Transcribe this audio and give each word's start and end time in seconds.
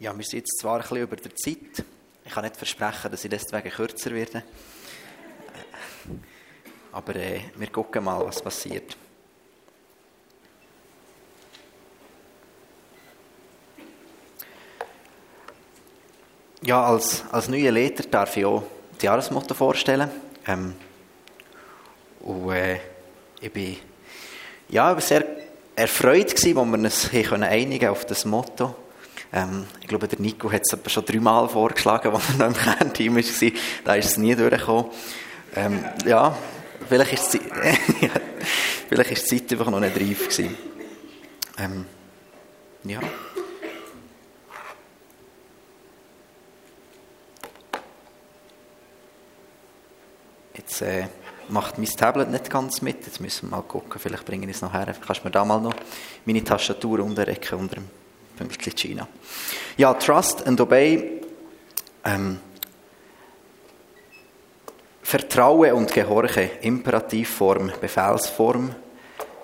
Ja, 0.00 0.16
wir 0.16 0.24
sind 0.24 0.38
jetzt 0.38 0.58
zwar 0.58 0.76
ein 0.76 0.80
bisschen 0.80 0.96
über 0.96 1.16
der 1.16 1.36
Zeit. 1.36 1.84
Ich 2.24 2.32
kann 2.32 2.42
nicht 2.42 2.56
versprechen, 2.56 3.10
dass 3.10 3.22
ich 3.22 3.28
deswegen 3.28 3.68
kürzer 3.68 4.10
werde. 4.12 4.42
Aber 6.90 7.16
äh, 7.16 7.40
wir 7.54 7.66
gucken 7.66 8.04
mal, 8.04 8.24
was 8.24 8.40
passiert. 8.40 8.96
Ja, 16.62 16.82
als, 16.82 17.22
als 17.30 17.48
neuer 17.48 17.70
Leiter 17.70 18.04
darf 18.04 18.38
ich 18.38 18.46
auch 18.46 18.62
das 18.94 19.02
Jahresmotto 19.02 19.52
vorstellen. 19.52 20.10
Ähm, 20.46 20.76
und 22.20 22.52
äh, 22.52 22.80
ich 23.38 23.52
bin 23.52 23.76
ja, 24.70 24.98
sehr 24.98 25.26
erfreut 25.76 26.34
als 26.42 26.54
wir 26.54 26.62
uns 26.62 27.12
einigen 27.12 27.42
einigen 27.42 27.90
auf 27.90 28.06
das 28.06 28.24
Motto. 28.24 28.74
Ähm, 29.32 29.66
ich 29.80 29.86
glaube, 29.86 30.08
der 30.08 30.20
Nico 30.20 30.50
hat 30.50 30.62
es 30.62 30.92
schon 30.92 31.04
dreimal 31.04 31.48
vorgeschlagen, 31.48 32.12
als 32.12 32.28
er 32.30 32.36
noch 32.38 32.46
im 32.46 32.54
Kernteam 32.54 33.16
war. 33.16 33.52
Da 33.84 33.94
ist 33.94 34.06
es 34.06 34.16
nie 34.16 34.34
durchgekommen. 34.34 34.86
Ähm, 35.54 35.84
ja, 36.04 36.36
vielleicht 36.88 37.12
ist, 37.12 37.34
die, 37.34 37.40
vielleicht 38.88 39.10
ist 39.12 39.30
die 39.30 39.46
Zeit 39.46 39.52
einfach 39.52 39.70
noch 39.70 39.80
nicht 39.80 39.96
reif 39.96 40.28
gewesen. 40.28 40.56
Ähm, 41.58 41.86
ja. 42.84 43.00
Jetzt 50.56 50.82
äh, 50.82 51.06
macht 51.48 51.78
mein 51.78 51.86
Tablet 51.86 52.30
nicht 52.30 52.50
ganz 52.50 52.82
mit. 52.82 53.06
Jetzt 53.06 53.20
müssen 53.20 53.48
wir 53.48 53.56
mal 53.56 53.62
gucken. 53.62 54.00
Vielleicht 54.00 54.24
bringe 54.24 54.46
ich 54.48 54.56
es 54.56 54.62
noch 54.62 54.72
her. 54.72 54.94
Kannst 55.06 55.22
du 55.22 55.26
mir 55.26 55.30
da 55.30 55.44
mal 55.44 55.60
noch 55.60 55.74
meine 56.24 56.42
Tastatur 56.42 57.00
unterrecken 57.00 57.58
unter 57.58 57.76
dem 57.76 57.99
Pünktchen 58.40 58.74
China. 58.74 59.06
Ja, 59.76 59.92
Trust 59.92 60.46
and 60.46 60.58
Obey. 60.62 61.20
Ähm, 62.06 62.38
Vertraue 65.02 65.74
und 65.74 65.92
Gehorche. 65.92 66.50
Imperativform, 66.62 67.72
Befehlsform. 67.78 68.74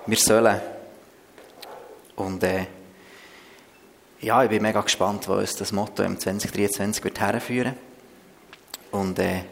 Wir 0.06 0.16
sollen. 0.16 0.61
Und 2.16 2.42
äh, 2.42 2.66
ja, 4.20 4.42
ich 4.42 4.48
bin 4.48 4.62
mega 4.62 4.80
gespannt, 4.80 5.28
wo 5.28 5.34
uns 5.34 5.55
das 5.56 5.72
Motto 5.72 6.03
im 6.03 6.19
2023 6.19 7.05
wird 7.05 7.20
herführen. 7.20 7.75
Und 8.92 9.19
äh, 9.19 9.42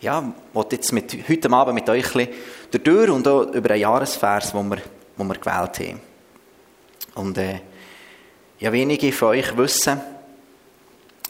ja, 0.00 0.32
ich 0.52 0.72
jetzt 0.72 0.92
mit, 0.92 1.16
heute 1.28 1.50
Abend 1.52 1.76
mit 1.76 1.88
euch 1.88 2.16
ein 2.16 2.26
bisschen 2.26 2.82
durch 2.82 3.08
und 3.08 3.28
auch 3.28 3.42
über 3.52 3.70
einen 3.70 3.82
Jahresvers, 3.82 4.50
den 4.50 4.68
wir, 4.68 4.78
den 5.16 5.26
wir 5.28 5.34
gewählt 5.34 5.78
haben. 5.78 6.00
Und 7.14 7.38
äh, 7.38 7.60
ja, 8.60 8.72
wenige 8.72 9.12
von 9.12 9.28
euch 9.28 9.56
wissen, 9.56 10.00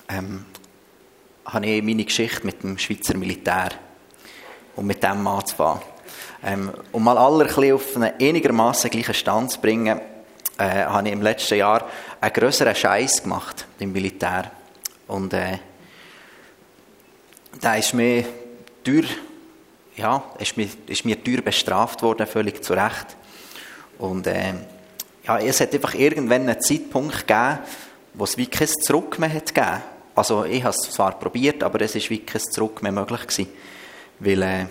ähm, 0.08 0.44
habe 1.46 1.66
ich 1.66 1.82
meine 1.82 2.04
Geschichte 2.04 2.44
mit 2.44 2.62
dem 2.62 2.76
Schweizer 2.78 3.16
Militär 3.16 3.70
und 4.76 4.86
mit 4.86 5.02
dem 5.02 5.26
anzufangen. 5.26 5.82
Ähm, 6.42 6.70
um 6.92 7.02
mal 7.02 7.16
alle 7.16 7.44
ein 7.46 7.72
auf 7.72 7.96
einen 7.96 8.12
einigermaßen 8.20 8.90
gleichen 8.90 9.14
Stand 9.14 9.50
zu 9.52 9.60
bringen, 9.60 10.00
äh, 10.58 10.84
habe 10.84 11.08
ich 11.08 11.14
im 11.14 11.22
letzten 11.22 11.56
Jahr 11.56 11.88
einen 12.20 12.32
grösseren 12.32 12.74
Scheiß 12.74 13.22
gemacht 13.22 13.66
im 13.78 13.92
Militär. 13.92 14.50
Und 15.08 15.32
äh, 15.32 15.58
da 17.60 17.76
ist 17.76 17.94
mir 17.94 18.24
teuer, 18.84 19.04
ja, 19.96 20.22
ist 20.38 20.56
mir, 20.56 20.68
ist 20.86 21.04
mir 21.06 21.22
teuer 21.24 21.40
bestraft 21.40 22.02
worden, 22.02 22.26
völlig 22.26 22.62
zu 22.62 22.74
Recht. 22.74 23.16
Und 23.98 24.26
äh, 24.26 24.52
ja, 25.26 25.38
es 25.38 25.60
hat 25.60 25.72
einfach 25.72 25.94
irgendwann 25.94 26.48
einen 26.48 26.60
Zeitpunkt 26.60 27.26
gegeben, 27.26 27.58
wo 28.14 28.24
es 28.24 28.36
wie 28.36 28.46
kein 28.46 28.68
Zurück 28.68 29.18
mehr 29.18 29.32
hat 29.32 29.54
gegeben. 29.54 29.82
Also 30.14 30.44
ich 30.44 30.62
habe 30.62 30.74
es 30.78 30.90
zwar 30.92 31.18
probiert, 31.18 31.62
aber 31.62 31.80
es 31.80 31.94
ist 31.94 32.10
wie 32.10 32.20
kein 32.20 32.42
Zurück 32.42 32.82
mehr 32.82 32.92
möglich 32.92 33.22
gewesen. 33.22 33.48
Weil 34.20 34.42
äh, 34.42 34.66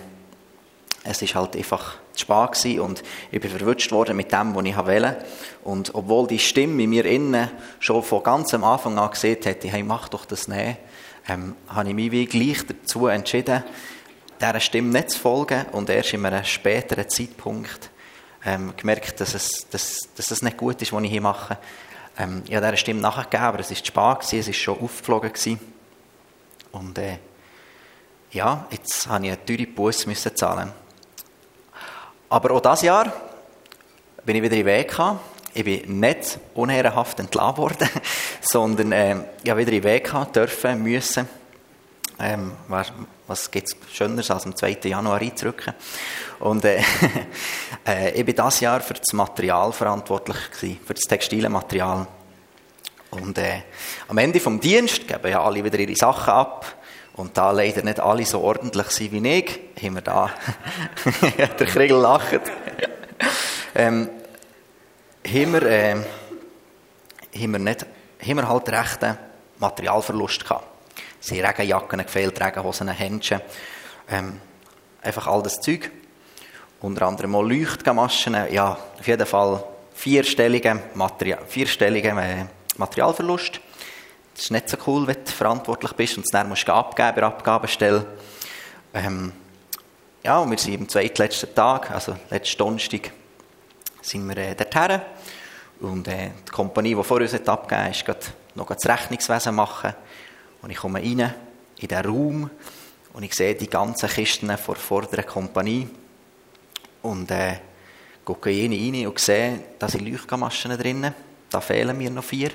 es 1.04 1.20
ist 1.20 1.34
halt 1.34 1.56
einfach 1.56 1.96
zu 2.14 2.20
spät 2.20 2.52
gewesen 2.52 2.80
und 2.80 3.02
ich 3.30 3.40
bin 3.40 3.50
verwünscht 3.50 3.92
worden 3.92 4.16
mit 4.16 4.32
dem, 4.32 4.54
was 4.54 4.64
ich 4.64 4.76
wollte. 4.76 5.24
Und 5.64 5.94
obwohl 5.94 6.26
die 6.26 6.38
Stimme 6.38 6.82
in 6.82 6.90
mir 6.90 7.04
innen 7.04 7.50
schon 7.80 8.02
von 8.02 8.22
ganz 8.22 8.54
am 8.54 8.64
Anfang 8.64 8.98
an 8.98 9.10
gesehen 9.10 9.38
hätte, 9.42 9.68
hey, 9.68 9.82
mach 9.82 10.08
doch 10.08 10.24
das 10.24 10.48
nicht, 10.48 10.78
ähm, 11.28 11.56
habe 11.68 11.88
ich 11.88 11.94
mich 11.94 12.10
wie 12.12 12.26
gleich 12.26 12.64
dazu 12.66 13.08
entschieden, 13.08 13.64
dieser 14.40 14.60
Stimme 14.60 14.90
nicht 14.90 15.10
zu 15.10 15.18
folgen 15.18 15.66
und 15.72 15.90
erst 15.90 16.14
in 16.14 16.24
einem 16.24 16.44
späteren 16.44 17.08
Zeitpunkt 17.08 17.90
ähm, 18.44 18.74
gemerkt, 18.76 19.20
dass 19.20 19.34
es, 19.34 19.66
dass, 19.70 20.00
dass 20.16 20.30
es 20.30 20.42
nicht 20.42 20.56
gut 20.56 20.80
ist, 20.82 20.92
was 20.92 21.02
ich 21.02 21.10
hier 21.10 21.20
mache. 21.20 21.58
Ähm, 22.18 22.42
ich 22.46 22.54
habe 22.54 22.66
dieser 22.66 22.76
Stimme 22.76 23.00
nachgegeben, 23.00 23.44
aber 23.44 23.60
es 23.60 23.70
war 23.70 23.76
zu 23.76 23.84
spät, 23.84 24.40
es 24.40 24.46
war 24.46 24.54
schon 24.54 24.80
aufgeflogen. 24.80 25.32
Gewesen. 25.32 25.60
Und 26.72 26.98
äh, 26.98 27.18
ja, 28.32 28.66
jetzt 28.70 29.06
habe 29.08 29.26
ich 29.26 29.32
eine 29.32 29.44
teure 29.44 29.66
Busse 29.66 30.08
müssen 30.08 30.34
zahlen. 30.34 30.72
Aber 32.28 32.50
auch 32.50 32.60
dieses 32.60 32.82
Jahr 32.82 33.12
bin 34.24 34.36
ich 34.36 34.42
wieder 34.42 34.56
im 34.56 34.66
Weg 34.66 34.88
gekommen. 34.88 35.20
Ich 35.54 35.64
bin 35.64 36.00
nicht 36.00 36.38
unehrenhaft 36.54 37.20
entlassen 37.20 37.56
worden, 37.58 37.88
sondern 38.40 38.90
äh, 38.90 39.16
ich 39.42 39.50
habe 39.50 39.60
wieder 39.60 39.72
im 39.72 39.84
Weg 39.84 40.04
gehabt, 40.04 40.34
dürfen, 40.34 40.82
müssen. 40.82 41.28
Ähm, 42.18 42.52
was 43.26 43.50
gibt 43.50 43.68
es 43.68 43.76
Schöneres 43.92 44.30
als 44.30 44.46
am 44.46 44.54
2. 44.54 44.78
Januar 44.84 45.20
einzurücken? 45.20 45.74
Und 46.38 46.64
äh, 46.64 46.80
äh, 47.86 48.10
ich 48.12 48.24
bin 48.24 48.36
dieses 48.36 48.60
Jahr 48.60 48.80
für 48.80 48.94
das 48.94 49.12
Material 49.12 49.72
verantwortlich 49.72 50.36
gewesen, 50.52 50.80
für 50.84 50.94
das 50.94 51.04
textile 51.04 51.48
Material. 51.48 52.06
Und 53.10 53.38
äh, 53.38 53.62
am 54.08 54.18
Ende 54.18 54.40
vom 54.40 54.60
Dienst 54.60 55.08
geben 55.08 55.30
ja 55.30 55.42
alle 55.42 55.64
wieder 55.64 55.78
ihre 55.78 55.96
Sachen 55.96 56.32
ab. 56.32 56.66
Und 57.14 57.36
da 57.36 57.52
leider 57.52 57.82
nicht 57.82 58.00
alle 58.00 58.24
so 58.26 58.40
ordentlich 58.40 58.88
sind 58.88 59.12
wie 59.12 59.28
ich, 59.28 59.60
haben 59.82 59.94
wir 59.94 60.02
da, 60.02 60.30
der 61.38 61.66
Kriegel 61.66 61.98
lacht, 61.98 62.40
ähm, 63.76 64.08
haben, 65.24 65.52
wir, 65.52 65.62
äh, 65.62 65.94
haben, 65.94 67.52
wir 67.52 67.58
nicht, 67.60 67.86
haben 68.20 68.36
wir 68.36 68.48
halt 68.48 68.68
rechten 68.68 69.16
Materialverlust 69.60 70.42
gehabt. 70.42 70.73
Es 71.24 71.30
sind 71.30 71.42
Regenjacken 71.42 72.04
gefehlt, 72.04 72.38
Regenhosen, 72.38 72.88
Händchen, 72.88 73.40
ähm, 74.10 74.42
einfach 75.00 75.26
all 75.26 75.42
das 75.42 75.58
Zeug. 75.58 75.90
Unter 76.82 77.06
anderem 77.06 77.34
auch 77.34 77.42
Leuchtgamaschen, 77.42 78.36
ja, 78.52 78.76
auf 78.98 79.06
jeden 79.06 79.26
Fall 79.26 79.64
vierstellige, 79.94 80.82
Material, 80.92 81.38
vierstellige 81.48 82.08
äh, 82.10 82.44
Materialverlust. 82.76 83.58
Das 84.34 84.44
ist 84.44 84.50
nicht 84.50 84.68
so 84.68 84.76
cool, 84.86 85.06
wenn 85.06 85.24
du 85.24 85.30
verantwortlich 85.30 85.92
bist 85.94 86.18
und 86.18 86.26
es 86.26 86.30
dann 86.30 86.46
musst 86.46 86.68
du 86.68 86.74
abgeben 86.74 87.14
bei 87.14 87.20
der 87.20 87.28
Abgabestelle. 87.28 88.04
Ähm, 88.92 89.32
ja, 90.22 90.40
und 90.40 90.50
wir 90.50 90.58
sind 90.58 90.78
am 90.78 90.88
zweitletzten 90.90 91.54
Tag, 91.54 91.90
also 91.90 92.18
letzten 92.28 92.58
Donnerstag, 92.58 93.12
sind 94.02 94.28
wir 94.28 94.36
äh, 94.36 94.54
dorthin. 94.54 95.00
Und 95.80 96.06
äh, 96.06 96.32
die 96.46 96.50
Kompanie, 96.50 96.94
die 96.94 97.02
vor 97.02 97.22
uns 97.22 97.32
abgegeben 97.32 97.84
hat, 97.86 97.92
ist 97.92 98.04
gerade 98.04 98.26
noch 98.56 98.66
das 98.66 98.86
Rechnungswesen 98.86 99.54
machen. 99.54 99.94
Und 100.64 100.70
ich 100.70 100.76
komme 100.76 101.00
rein 101.00 101.20
in 101.76 101.88
diesen 101.88 102.04
Raum 102.04 102.50
und 103.12 103.22
ich 103.22 103.34
sehe 103.34 103.54
die 103.54 103.68
ganzen 103.68 104.08
Kisten 104.08 104.56
vor, 104.58 104.76
vor 104.76 105.02
der 105.02 105.22
Kompanie. 105.22 105.86
Und 107.02 107.30
äh, 107.30 107.58
gucke 108.24 108.50
jene 108.50 108.76
rein 108.76 109.06
und 109.06 109.18
sehe, 109.18 109.60
da 109.78 109.88
sind 109.88 110.08
Leuchtgamaschen 110.08 110.76
drin. 110.76 111.12
Da 111.50 111.60
fehlen 111.60 111.96
mir 111.96 112.10
noch 112.10 112.24
vier 112.24 112.50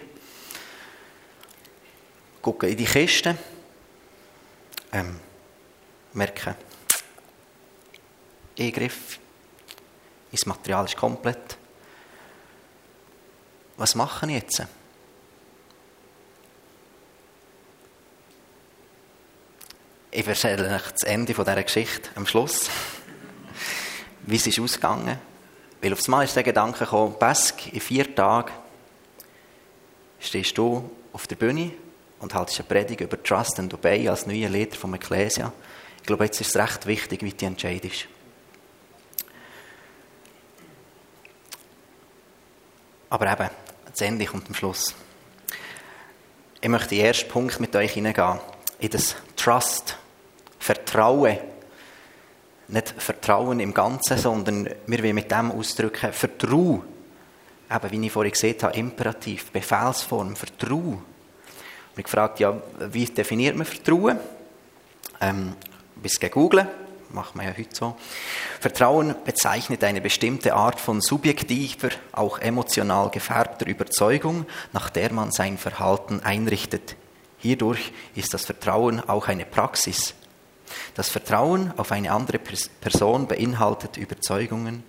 gucke 2.42 2.68
in 2.68 2.78
die 2.78 2.86
Kiste, 2.86 3.38
ähm, 4.92 5.20
merke, 6.14 6.56
Eingriff, 8.58 9.20
mein 10.32 10.42
Material 10.46 10.86
ist 10.86 10.98
komplett. 10.98 11.58
Was 13.78 13.96
mache 13.96 14.26
ich 14.28 14.34
jetzt? 14.34 14.64
Ich 20.12 20.26
erzähle 20.26 20.74
euch 20.74 20.92
das 20.92 21.04
Ende 21.04 21.36
dieser 21.36 21.64
Geschichte 21.64 22.10
am 22.16 22.26
Schluss. 22.26 22.68
Wie 24.24 24.38
es 24.38 24.48
ist 24.48 24.60
ausgegangen. 24.60 25.20
Weil 25.82 25.94
aufs 25.94 26.08
Mal 26.08 26.24
ist 26.24 26.36
der 26.36 26.42
Gedanke 26.42 26.80
gekommen, 26.80 27.14
Pesk, 27.20 27.72
in 27.72 27.80
vier 27.80 28.16
Tagen 28.16 28.52
stehst 30.20 30.58
du 30.58 30.90
auf 31.14 31.28
der 31.28 31.36
Bühne 31.36 31.72
und 32.18 32.34
haltest 32.34 32.60
eine 32.60 32.68
Predigt 32.68 33.02
über 33.02 33.22
Trust 33.22 33.60
and 33.60 33.72
Obey 33.72 34.10
als 34.10 34.26
neuer 34.26 34.50
Leader 34.50 34.76
vom 34.76 34.96
Ecclesia. 34.96 35.54
Ich 35.98 36.08
glaube, 36.08 36.26
jetzt 36.26 36.42
ist 36.42 36.50
es 36.50 36.56
recht 36.56 36.88
wichtig, 36.88 37.22
wie 37.22 37.32
du 37.32 37.46
entscheidest. 37.46 38.08
Aber 43.12 43.32
eben, 43.32 43.50
das 43.86 44.02
Ende 44.02 44.26
kommt 44.26 44.48
am 44.48 44.56
Schluss. 44.56 44.96
Ich 46.62 46.68
möchte 46.68 46.90
den 46.90 47.06
ersten 47.06 47.30
Punkt 47.30 47.60
mit 47.60 47.76
euch 47.76 47.94
hineingehen. 47.94 48.40
In 48.80 48.90
das 48.90 49.16
Trust. 49.36 49.99
Vertrauen. 50.90 51.38
Nicht 52.68 52.94
Vertrauen 52.98 53.60
im 53.60 53.74
Ganzen, 53.74 54.18
sondern 54.18 54.70
wir 54.88 55.04
wollen 55.04 55.16
mit 55.16 55.32
dem 55.32 55.52
ausdrücken, 55.52 56.14
Vertrauen. 56.14 56.82
Eben, 57.72 57.92
wie 57.92 58.06
ich 58.06 58.12
vorhin 58.12 58.32
gesehen 58.32 58.58
habe, 58.62 58.78
Imperativ, 58.78 59.52
Befehlsform, 59.52 60.36
Vertrauen. 60.36 61.00
mich 61.96 62.06
gefragt, 62.06 62.40
ja, 62.40 62.56
wie 62.92 63.06
definiert 63.06 63.56
man 63.56 63.66
Vertrauen? 63.66 64.20
Ähm, 65.22 65.54
bis 65.96 66.20
gegoogelt, 66.20 66.68
macht 67.10 67.36
man 67.36 67.46
ja 67.46 67.54
heute 67.58 67.76
so. 67.76 67.96
Vertrauen 68.60 69.16
bezeichnet 69.26 69.84
eine 69.84 70.02
bestimmte 70.02 70.54
Art 70.54 70.80
von 70.80 71.02
subjektiver, 71.02 71.90
auch 72.12 72.40
emotional 72.40 73.10
gefärbter 73.10 73.68
Überzeugung, 73.68 74.46
nach 74.74 74.90
der 74.90 75.12
man 75.12 75.32
sein 75.32 75.58
Verhalten 75.58 76.22
einrichtet. 76.22 76.96
Hierdurch 77.38 77.92
ist 78.16 78.34
das 78.34 78.46
Vertrauen 78.46 79.00
auch 79.08 79.28
eine 79.28 79.46
Praxis. 79.46 80.14
Das 80.96 81.10
Vertrauen 81.10 81.74
auf 81.78 81.92
eine 81.92 82.12
andere 82.12 82.40
Person 82.40 83.28
beinhaltet 83.28 83.98
Überzeugungen 83.98 84.84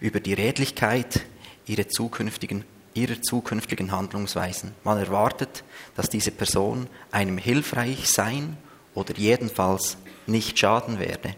über 0.00 0.20
die 0.20 0.34
Redlichkeit 0.34 1.22
ihrer 1.66 1.88
zukünftigen, 1.88 2.64
ihrer 2.94 3.20
zukünftigen 3.22 3.92
Handlungsweisen. 3.92 4.74
Man 4.84 4.98
erwartet, 4.98 5.64
dass 5.94 6.08
diese 6.08 6.30
Person 6.30 6.88
einem 7.10 7.38
hilfreich 7.38 8.10
sein 8.10 8.56
oder 8.94 9.14
jedenfalls 9.16 9.96
nicht 10.26 10.58
schaden 10.58 10.98
werde. 10.98 11.34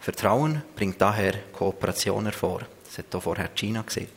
Vertrauen 0.00 0.62
bringt 0.76 1.00
daher 1.00 1.34
Kooperation 1.52 2.24
hervor. 2.24 2.62
Das 2.86 2.98
hat 2.98 3.06
hier 3.10 3.20
vorher 3.20 3.48
China 3.54 3.82
gesehen. 3.82 4.08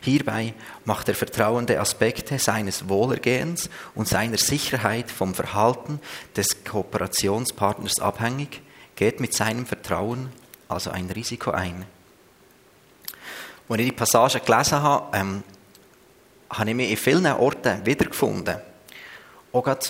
Hierbei 0.00 0.54
macht 0.84 1.08
der 1.08 1.14
Vertrauende 1.14 1.80
Aspekte 1.80 2.38
seines 2.38 2.88
Wohlergehens 2.88 3.70
und 3.94 4.08
seiner 4.08 4.38
Sicherheit 4.38 5.10
vom 5.10 5.34
Verhalten 5.34 6.00
des 6.36 6.64
Kooperationspartners 6.64 8.00
abhängig, 8.00 8.62
geht 8.94 9.20
mit 9.20 9.34
seinem 9.34 9.66
Vertrauen 9.66 10.30
also 10.68 10.90
ein 10.90 11.10
Risiko 11.10 11.50
ein. 11.50 11.84
Als 13.68 13.80
ich 13.80 13.86
die 13.86 13.92
Passage 13.92 14.40
gelesen 14.40 14.82
habe, 14.82 15.16
ähm, 15.16 15.42
habe 16.50 16.70
ich 16.70 16.76
mich 16.76 16.90
in 16.90 16.96
vielen 16.96 17.26
Orten 17.26 17.84
wiedergefunden. 17.84 18.56
Auch 19.52 19.62
gerade, 19.62 19.86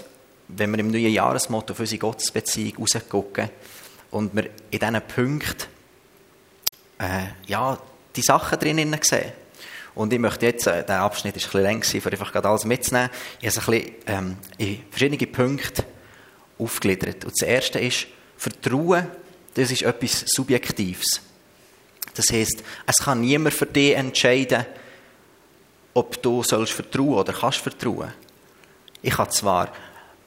wenn 0.48 0.70
wir 0.70 0.78
im 0.78 0.90
neuen 0.90 1.12
Jahresmotto 1.12 1.72
auf 1.72 1.80
unsere 1.80 1.98
Gottesbeziehung 1.98 2.78
rausgucken, 2.78 3.50
und 4.10 4.34
wir 4.34 4.48
in 4.70 4.78
diesen 4.78 5.02
Punkten 5.02 5.66
äh, 6.98 7.26
ja, 7.46 7.78
die 8.14 8.22
Sachen 8.22 8.58
drinnen 8.58 8.96
sehen. 9.02 9.32
Und 9.96 10.12
ich 10.12 10.18
möchte 10.18 10.44
jetzt, 10.44 10.66
äh, 10.66 10.84
der 10.84 11.00
Abschnitt 11.00 11.34
ist 11.36 11.46
ein 11.46 11.62
bisschen 11.62 11.62
länger, 11.62 12.06
um 12.06 12.12
einfach 12.12 12.32
gerade 12.32 12.48
alles 12.48 12.64
mitzunehmen. 12.66 13.10
Ich 13.40 13.46
habe 13.46 13.48
es 13.48 13.58
ein 13.58 13.64
bisschen 13.64 13.94
ähm, 14.06 14.36
in 14.58 14.82
verschiedene 14.90 15.26
Punkte 15.26 15.84
aufgegliedert. 16.58 17.24
Und 17.24 17.32
das 17.40 17.48
erste 17.48 17.80
ist, 17.80 18.06
Vertrauen, 18.36 19.06
das 19.54 19.70
ist 19.70 19.82
etwas 19.82 20.24
Subjektives. 20.26 21.22
Das 22.14 22.30
heisst, 22.30 22.62
es 22.86 22.96
kann 22.98 23.22
niemand 23.22 23.54
für 23.54 23.64
dich 23.64 23.96
entscheiden, 23.96 24.66
ob 25.94 26.22
du 26.22 26.42
sollst 26.42 26.74
vertrauen 26.74 27.14
oder 27.14 27.32
kannst 27.32 27.58
vertrauen. 27.58 28.12
Ich 29.00 29.14
kann 29.14 29.30
zwar 29.30 29.72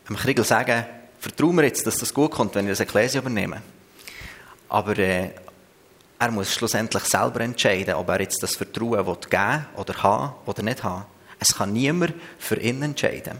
dem 0.08 0.16
Kriegel 0.16 0.46
sagen, 0.46 0.84
vertraue 1.20 1.54
mir 1.54 1.66
jetzt, 1.66 1.86
dass 1.86 1.98
das 1.98 2.12
gut 2.12 2.32
kommt, 2.32 2.56
wenn 2.56 2.66
ich 2.66 2.72
das 2.72 2.80
Ekklesia 2.80 3.22
übernehme. 3.22 3.62
Aber 4.68 4.98
äh, 4.98 5.30
er 6.20 6.32
muss 6.32 6.54
schlussendlich 6.54 7.04
selber 7.06 7.40
entscheiden, 7.40 7.96
ob 7.96 8.10
er 8.10 8.20
jetzt 8.20 8.44
das 8.44 8.58
Vertrauen 8.58 9.08
will 9.08 9.18
geben 9.30 9.66
oder 9.78 10.04
haben 10.04 10.34
oder 10.46 10.62
nicht 10.62 10.84
haben. 10.84 11.06
Es 11.40 11.56
kann 11.56 11.72
niemand 11.72 12.14
für 12.38 12.60
ihn 12.60 12.82
entscheiden. 12.82 13.40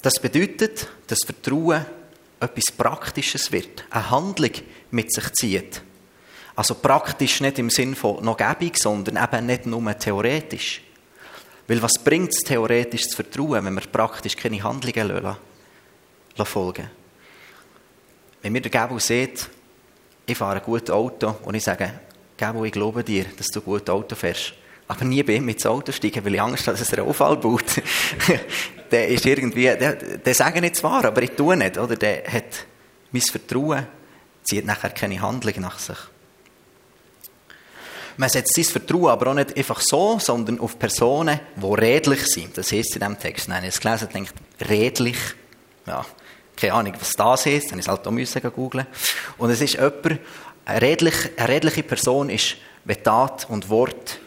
Das 0.00 0.14
bedeutet, 0.14 0.88
dass 1.06 1.18
Vertrauen 1.26 1.84
etwas 2.40 2.74
Praktisches 2.74 3.52
wird, 3.52 3.84
eine 3.90 4.10
Handlung 4.10 4.52
mit 4.90 5.12
sich 5.12 5.30
zieht. 5.34 5.82
Also 6.56 6.74
praktisch 6.74 7.42
nicht 7.42 7.58
im 7.58 7.68
Sinn 7.68 7.94
von 7.94 8.24
noch 8.24 8.38
gebig, 8.38 8.78
sondern 8.78 9.22
eben 9.22 9.46
nicht 9.46 9.66
nur 9.66 9.98
theoretisch. 9.98 10.80
Weil 11.68 11.82
was 11.82 12.02
bringt 12.02 12.30
es 12.30 12.42
theoretisch 12.42 13.08
zu 13.08 13.16
vertrauen, 13.16 13.64
wenn 13.64 13.74
wir 13.74 13.82
praktisch 13.82 14.36
keine 14.36 14.62
Handlungen 14.62 15.22
lassen, 15.22 16.46
folgen 16.46 16.90
Wenn 18.40 18.52
mir 18.52 18.62
der 18.62 18.70
Gabo 18.70 18.98
sieht, 18.98 19.50
ich 20.30 20.38
fahre 20.38 20.56
ein 20.56 20.62
gutes 20.62 20.90
Auto 20.90 21.36
und 21.44 21.54
ich 21.54 21.64
sage, 21.64 21.92
Gabo, 22.36 22.64
ich 22.64 22.72
glaube 22.72 23.04
dir, 23.04 23.26
dass 23.36 23.48
du 23.48 23.60
ein 23.60 23.64
gutes 23.64 23.88
Auto 23.90 24.14
fährst. 24.14 24.54
Aber 24.88 25.04
nie 25.04 25.22
bei 25.22 25.34
ihm 25.34 25.48
ins 25.48 25.66
Auto 25.66 25.92
steigen, 25.92 26.24
weil 26.24 26.34
ich 26.34 26.40
Angst 26.40 26.66
habe, 26.66 26.76
dass 26.76 26.92
er 26.92 26.98
einen 26.98 27.08
Unfall 27.08 27.36
baut. 27.36 27.64
der 28.90 29.08
ist 29.08 29.26
irgendwie, 29.26 29.64
der, 29.64 29.94
der 29.94 30.34
sage 30.34 30.60
nicht 30.60 30.76
zwar, 30.76 31.04
aber 31.04 31.22
ich 31.22 31.32
tue 31.32 31.56
nicht, 31.56 31.78
oder? 31.78 31.96
Der 31.96 32.24
hat 32.24 32.66
mein 33.12 33.22
Vertrauen, 33.22 33.86
zieht 34.42 34.64
nachher 34.64 34.90
keine 34.90 35.20
Handlung 35.20 35.54
nach 35.60 35.78
sich. 35.78 35.98
Man 38.16 38.28
setzt 38.28 38.54
sein 38.54 38.64
Vertrauen 38.64 39.08
aber 39.08 39.30
auch 39.30 39.34
nicht 39.34 39.56
einfach 39.56 39.80
so, 39.80 40.18
sondern 40.18 40.60
auf 40.60 40.78
Personen, 40.78 41.40
die 41.56 41.66
redlich 41.66 42.26
sind. 42.26 42.56
Das 42.56 42.72
heißt 42.72 42.94
in 42.96 43.00
diesem 43.00 43.18
Text. 43.18 43.48
Nein, 43.48 43.64
ich 43.64 43.68
habe 43.68 43.68
es 43.76 43.80
gelesen 43.80 44.06
und 44.06 44.14
denkt, 44.14 44.34
redlich. 44.68 45.18
Ja, 45.86 46.04
keine 46.60 46.74
Ahnung, 46.74 46.94
was 46.98 47.12
das 47.12 47.46
heißt. 47.46 47.72
Dann 47.72 47.72
habe 47.72 47.80
ich 47.80 47.86
es 47.86 47.88
halt 47.88 48.06
auch 48.06 48.10
müssen 48.10 48.52
googeln. 48.52 48.86
Und 49.38 49.50
es 49.50 49.60
ist 49.60 49.74
jemand, 49.74 50.20
eine 50.64 50.82
redliche, 50.82 51.30
eine 51.36 51.48
redliche 51.48 51.82
Person 51.82 52.30
ist, 52.30 52.56
wenn 52.84 53.02
Tat 53.02 53.48
und 53.48 53.68
Wort 53.68 54.20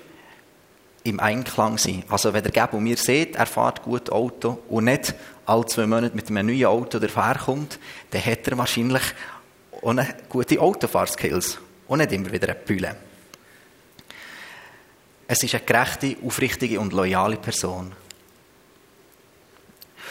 im 1.03 1.19
Einklang 1.19 1.77
sind. 1.77 2.05
Also 2.09 2.33
wenn 2.33 2.43
der 2.43 2.51
Gebo 2.51 2.79
mir 2.79 2.97
sieht, 2.97 3.35
er 3.35 3.45
fährt 3.45 3.83
gut 3.83 4.09
Auto 4.09 4.59
und 4.69 4.85
nicht 4.85 5.13
alle 5.45 5.65
zwei 5.65 5.85
Monate 5.85 6.15
mit 6.15 6.29
einem 6.29 6.47
neuen 6.47 6.65
Auto 6.65 6.99
daherkommt, 6.99 7.79
dann 8.11 8.25
hat 8.25 8.47
er 8.47 8.57
wahrscheinlich 8.57 9.03
eine 9.83 10.15
gute 10.29 10.59
Autofahrskills 10.59 11.59
und 11.87 11.99
nicht 11.99 12.11
immer 12.13 12.31
wieder 12.31 12.49
eine 12.49 12.57
Bühle. 12.57 12.95
Es 15.27 15.43
ist 15.43 15.55
eine 15.55 15.63
gerechte, 15.63 16.15
aufrichtige 16.25 16.79
und 16.79 16.93
loyale 16.93 17.37
Person. 17.37 17.91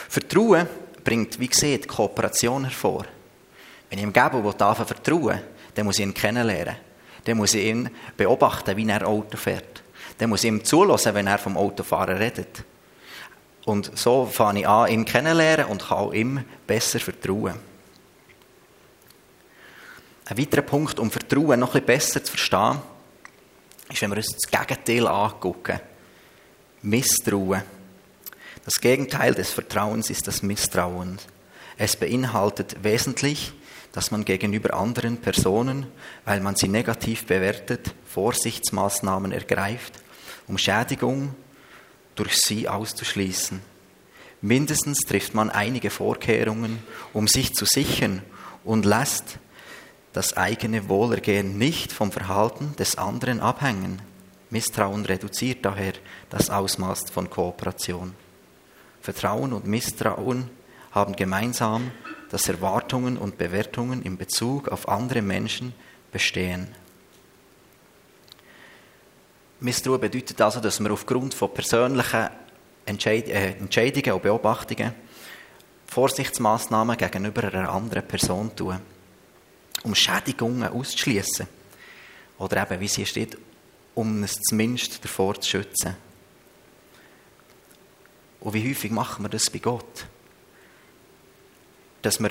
Vertrauen 0.09 0.67
bringt, 1.05 1.39
wie 1.39 1.49
gesagt, 1.49 1.89
Kooperation 1.89 2.65
hervor. 2.65 3.05
Wenn 3.89 3.99
ich 3.99 4.05
ihm 4.05 4.13
gebe, 4.13 4.43
wo 4.43 4.53
darf 4.53 4.87
vertrauen, 4.87 5.41
dann 5.75 5.87
muss 5.87 5.99
ich 5.99 6.05
ihn 6.05 6.15
kennenlernen. 6.15 6.77
Dann 7.25 7.37
muss 7.37 7.55
ich 7.55 7.65
ihn 7.65 7.91
beobachten, 8.17 8.77
wie 8.77 8.89
er 8.89 9.07
Auto 9.07 9.37
fährt. 9.37 9.83
Dann 10.19 10.31
muss 10.31 10.45
ich 10.45 10.49
ihm 10.49 10.65
zulassen, 10.65 11.15
wenn 11.15 11.27
er 11.27 11.39
vom 11.39 11.57
Autofahren 11.57 12.17
redet. 12.17 12.65
Und 13.65 13.97
so 13.97 14.27
fange 14.27 14.61
ich 14.61 14.69
an, 14.69 14.91
ihn 14.91 15.05
kennenlernen 15.05 15.67
und 15.67 15.87
kann 15.87 15.99
auch 15.99 16.13
ihm 16.13 16.45
besser 16.67 16.99
vertrauen. 16.99 17.55
Ein 20.25 20.39
weiterer 20.39 20.63
Punkt, 20.63 20.99
um 20.99 21.11
Vertrauen 21.11 21.61
noch 21.61 21.73
bisschen 21.73 21.87
besser 21.87 22.25
zu 22.25 22.31
verstehen, 22.31 22.79
ist, 23.91 24.03
wenn 24.03 24.11
wir 24.11 24.17
uns 24.17 24.37
das 24.37 24.51
Gegenteil 24.51 25.07
angucken. 25.07 25.81
Misstrauen. 26.83 27.63
Das 28.65 28.81
Gegenteil 28.81 29.35
des 29.35 29.51
Vertrauens 29.51 30.09
ist 30.09 30.29
das 30.29 30.43
Misstrauen. 30.43 31.19
Es 31.79 31.97
beinhaltet 31.97 32.85
wesentlich, 32.85 33.53
dass 33.93 34.11
man 34.11 34.25
gegenüber 34.25 34.75
anderen 34.75 35.17
Personen, 35.17 35.87
weil 36.25 36.41
man 36.41 36.55
sie 36.55 36.69
negativ 36.69 37.27
bewertet, 37.27 37.95
Vorsichtsmaßnahmen 38.07 39.33
ergreift, 39.33 39.95
um 40.47 40.59
Schädigung 40.59 41.35
durch 42.15 42.37
sie 42.37 42.69
auszuschließen. 42.69 43.61
Mindestens 44.41 44.99
trifft 45.01 45.35
man 45.35 45.51
einige 45.51 45.91
Vorkehrungen, 45.91 46.79
um 47.13 47.27
sich 47.27 47.55
zu 47.55 47.65
sichern 47.65 48.23
und 48.65 48.85
lässt 48.85 49.39
das 50.13 50.37
eigene 50.37 50.89
Wohlergehen 50.89 51.59
nicht 51.59 51.93
vom 51.93 52.13
Verhalten 52.13 52.77
des 52.77 52.97
anderen 52.97 53.41
abhängen. 53.41 54.03
Misstrauen 54.51 55.05
reduziert 55.07 55.65
daher 55.65 55.95
das 56.29 56.51
Ausmaß 56.51 57.11
von 57.11 57.31
Kooperation. 57.31 58.15
Vertrauen 59.03 59.53
und 59.53 59.67
Misstrauen 59.67 60.49
haben 60.93 61.15
gemeinsam, 61.15 61.91
dass 62.31 62.49
Erwartungen 62.49 63.19
und 63.19 63.37
Bewertungen 63.37 64.03
in 64.03 64.17
Bezug 64.17 64.69
auf 64.69 64.89
andere 64.89 65.21
Menschen 65.21 65.75
bestehen. 66.11 66.69
Misstrauen 69.61 70.01
bedeutet 70.01 70.41
also, 70.41 70.61
dass 70.61 70.81
wir 70.81 70.91
aufgrund 70.91 71.35
von 71.35 71.53
persönlichen 71.53 72.29
Entscheid 72.87 73.29
äh, 73.29 73.51
Entscheidungen 73.53 74.13
und 74.13 74.23
Beobachtungen 74.23 74.95
Vorsichtsmaßnahmen 75.87 76.97
gegenüber 76.97 77.45
einer 77.45 77.69
anderen 77.69 78.09
Person 78.09 78.57
tun 78.57 78.81
um 79.85 79.95
Schädigungen 79.95 80.69
auszuschließen. 80.69 81.47
Oder 82.39 82.63
eben, 82.63 82.81
wie 82.81 82.89
sie 82.89 83.07
steht, 83.07 83.37
um 83.95 84.23
es 84.23 84.41
zumindest 84.41 85.05
davor 85.05 85.41
zu 85.41 85.51
schützen. 85.51 85.97
Und 88.43 88.55
wie 88.55 88.69
häufig 88.69 88.91
machen 88.91 89.25
wir 89.25 89.29
das 89.29 89.49
bei 89.49 89.61
Gott? 89.61 90.07
Dass 92.03 92.21
wir 92.21 92.31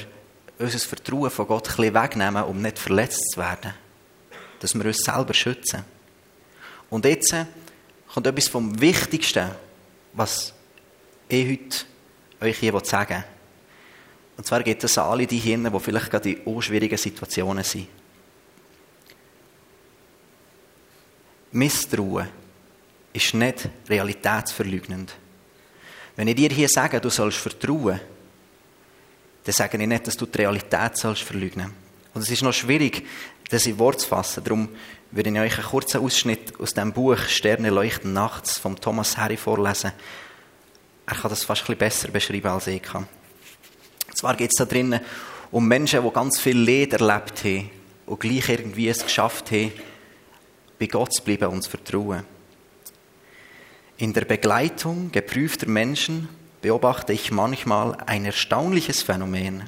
unser 0.60 0.80
Vertrauen 0.80 1.32
von 1.32 1.48
Gott 1.48 1.70
ein 1.70 1.75
bisschen 1.77 1.94
wegnehmen, 1.94 2.44
um 2.44 2.62
nicht 2.62 2.77
verletzt 2.77 3.32
zu 3.32 3.39
werden. 3.39 3.74
Dass 4.60 4.75
wir 4.75 4.86
uns 4.86 4.98
selber 4.98 5.34
schützen. 5.34 5.86
Und 6.89 7.06
jetzt 7.06 7.34
kommt 8.13 8.27
etwas 8.27 8.50
vom 8.50 8.80
Wichtigsten, 8.82 9.51
was 10.12 10.53
ich 11.30 11.50
heute 11.50 11.86
euch 12.41 12.58
hier 12.58 12.77
sagen 12.84 13.15
will. 13.15 13.24
Und 14.36 14.46
zwar 14.46 14.63
geht 14.63 14.84
es 14.84 14.98
an 14.98 15.06
alle 15.06 15.25
die 15.25 15.39
hin, 15.39 15.70
die 15.72 15.80
vielleicht 15.80 16.12
gerade 16.12 16.32
in 16.34 16.62
schwierigen 16.62 16.98
Situationen 16.98 17.63
sind. 17.63 17.88
Misstrauen 21.53 22.27
ist 23.13 23.34
nicht 23.34 23.70
realitätsverleugnend. 23.88 25.15
Wenn 26.15 26.27
ich 26.27 26.36
dir 26.36 26.50
hier 26.50 26.70
sage, 26.70 27.00
du 27.00 27.10
sollst 27.10 27.38
vertrauen, 27.38 28.00
dann 29.44 29.53
sage 29.53 29.77
ich 29.77 29.88
nicht, 29.88 30.08
dass 30.08 30.18
du 30.18 30.25
die 30.25 30.39
Realität 30.39 30.98
sollst 30.98 31.24
verleugnen. 31.24 31.74
Und 32.13 32.22
es 32.22 32.30
ist 32.30 32.44
noch 32.44 32.53
schwierig, 32.53 33.06
das 33.50 33.65
in 33.65 33.80
Wort 33.80 34.01
zu 34.01 34.08
fassen. 34.08 34.44
Darum 34.44 34.70
würde 35.12 35.30
ich 35.30 35.39
euch 35.39 35.58
einen 35.58 35.68
kurzen 35.68 36.01
Ausschnitt 36.01 36.60
aus 36.60 36.74
dem 36.74 36.94
Buch 36.94 37.18
Sterne 37.18 37.70
leuchten 37.70 38.13
nachts 38.13 38.58
von 38.58 38.75
Thomas 38.75 39.18
Harry 39.18 39.38
vorlesen. 39.38 39.91
Er 41.06 41.15
kann 41.15 41.30
das 41.30 41.44
fast 41.44 41.62
ein 41.62 41.65
bisschen 41.65 41.77
besser 41.77 42.08
beschreiben 42.10 42.48
als 42.48 42.68
ich 42.68 42.82
kann. 42.82 43.08
Und 44.08 44.18
zwar 44.18 44.36
geht 44.36 44.51
es 44.51 44.58
da 44.58 44.65
drinnen 44.65 45.01
um 45.51 45.68
Menschen, 45.68 46.03
die 46.03 46.13
ganz 46.13 46.39
viel 46.39 46.58
Leid 46.58 46.94
erlebt 46.94 47.44
haben 47.44 47.70
und 48.06 48.20
gleich 48.20 48.48
irgendwie 48.48 48.88
es 48.88 49.03
geschafft 49.03 49.51
haben, 49.51 49.74
bei 50.80 50.88
Gott 50.88 51.13
zu 51.13 51.24
bleiben 51.24 51.48
und 51.48 51.62
zu 51.62 51.70
vertrauen. 51.70 52.24
In 53.98 54.14
der 54.14 54.26
Begleitung 54.26 55.12
geprüfter 55.12 55.68
Menschen 55.68 56.30
beobachte 56.62 57.14
ich 57.14 57.32
manchmal 57.32 57.98
ein 58.06 58.26
erstaunliches 58.26 59.02
Phänomen. 59.02 59.64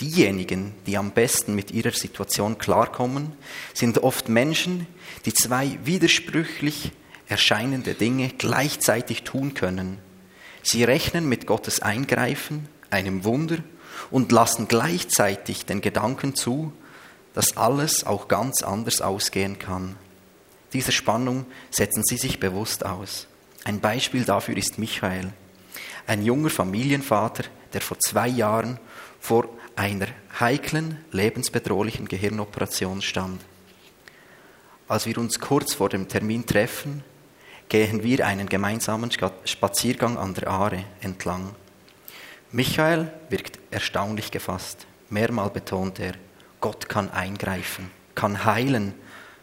Diejenigen, 0.00 0.74
die 0.86 0.96
am 0.96 1.12
besten 1.12 1.54
mit 1.54 1.70
ihrer 1.70 1.92
Situation 1.92 2.58
klarkommen, 2.58 3.32
sind 3.72 3.98
oft 3.98 4.28
Menschen, 4.28 4.86
die 5.24 5.32
zwei 5.32 5.78
widersprüchlich 5.84 6.92
erscheinende 7.28 7.94
Dinge 7.94 8.30
gleichzeitig 8.36 9.22
tun 9.22 9.54
können. 9.54 9.98
Sie 10.62 10.84
rechnen 10.84 11.28
mit 11.28 11.46
Gottes 11.46 11.80
Eingreifen, 11.80 12.68
einem 12.90 13.24
Wunder, 13.24 13.58
und 14.10 14.32
lassen 14.32 14.68
gleichzeitig 14.68 15.66
den 15.66 15.80
Gedanken 15.80 16.34
zu, 16.34 16.72
dass 17.32 17.56
alles 17.56 18.04
auch 18.04 18.28
ganz 18.28 18.62
anders 18.62 19.00
ausgehen 19.00 19.58
kann. 19.58 19.96
Diese 20.74 20.92
Spannung 20.92 21.46
setzen 21.70 22.02
sie 22.04 22.16
sich 22.16 22.40
bewusst 22.40 22.84
aus. 22.84 23.28
Ein 23.64 23.80
Beispiel 23.80 24.24
dafür 24.24 24.56
ist 24.56 24.78
Michael, 24.78 25.32
ein 26.06 26.22
junger 26.22 26.50
Familienvater, 26.50 27.44
der 27.72 27.80
vor 27.80 27.98
zwei 27.98 28.28
Jahren 28.28 28.78
vor 29.20 29.48
einer 29.76 30.08
heiklen, 30.38 31.02
lebensbedrohlichen 31.12 32.06
Gehirnoperation 32.06 33.00
stand. 33.00 33.40
Als 34.86 35.06
wir 35.06 35.16
uns 35.16 35.40
kurz 35.40 35.74
vor 35.74 35.88
dem 35.88 36.08
Termin 36.08 36.44
treffen, 36.44 37.02
gehen 37.68 38.02
wir 38.02 38.26
einen 38.26 38.48
gemeinsamen 38.48 39.10
Spaziergang 39.44 40.18
an 40.18 40.34
der 40.34 40.48
Aare 40.48 40.84
entlang. 41.00 41.54
Michael 42.52 43.10
wirkt 43.30 43.58
erstaunlich 43.70 44.30
gefasst. 44.30 44.86
Mehrmal 45.08 45.50
betont 45.50 45.98
er, 46.00 46.14
Gott 46.60 46.88
kann 46.88 47.10
eingreifen, 47.10 47.90
kann 48.14 48.44
heilen, 48.44 48.94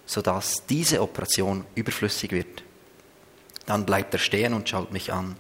sodass 0.05 0.65
diese 0.67 1.01
Operation 1.01 1.65
überflüssig 1.75 2.31
wird. 2.31 2.63
Dann 3.65 3.85
bleibt 3.85 4.13
er 4.13 4.19
stehen 4.19 4.53
und 4.53 4.67
schaut 4.67 4.91
mich 4.91 5.13
an. 5.13 5.35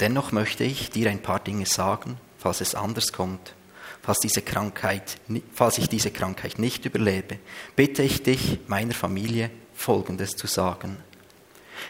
Dennoch 0.00 0.32
möchte 0.32 0.64
ich 0.64 0.90
dir 0.90 1.10
ein 1.10 1.22
paar 1.22 1.40
Dinge 1.40 1.66
sagen, 1.66 2.16
falls 2.38 2.60
es 2.60 2.74
anders 2.74 3.12
kommt. 3.12 3.54
Falls, 4.02 4.18
diese 4.18 4.40
Krankheit, 4.40 5.18
falls 5.52 5.76
ich 5.76 5.88
diese 5.88 6.10
Krankheit 6.10 6.58
nicht 6.58 6.86
überlebe, 6.86 7.38
bitte 7.76 8.02
ich 8.02 8.22
dich, 8.22 8.58
meiner 8.66 8.94
Familie, 8.94 9.50
Folgendes 9.74 10.30
zu 10.30 10.46
sagen. 10.46 10.96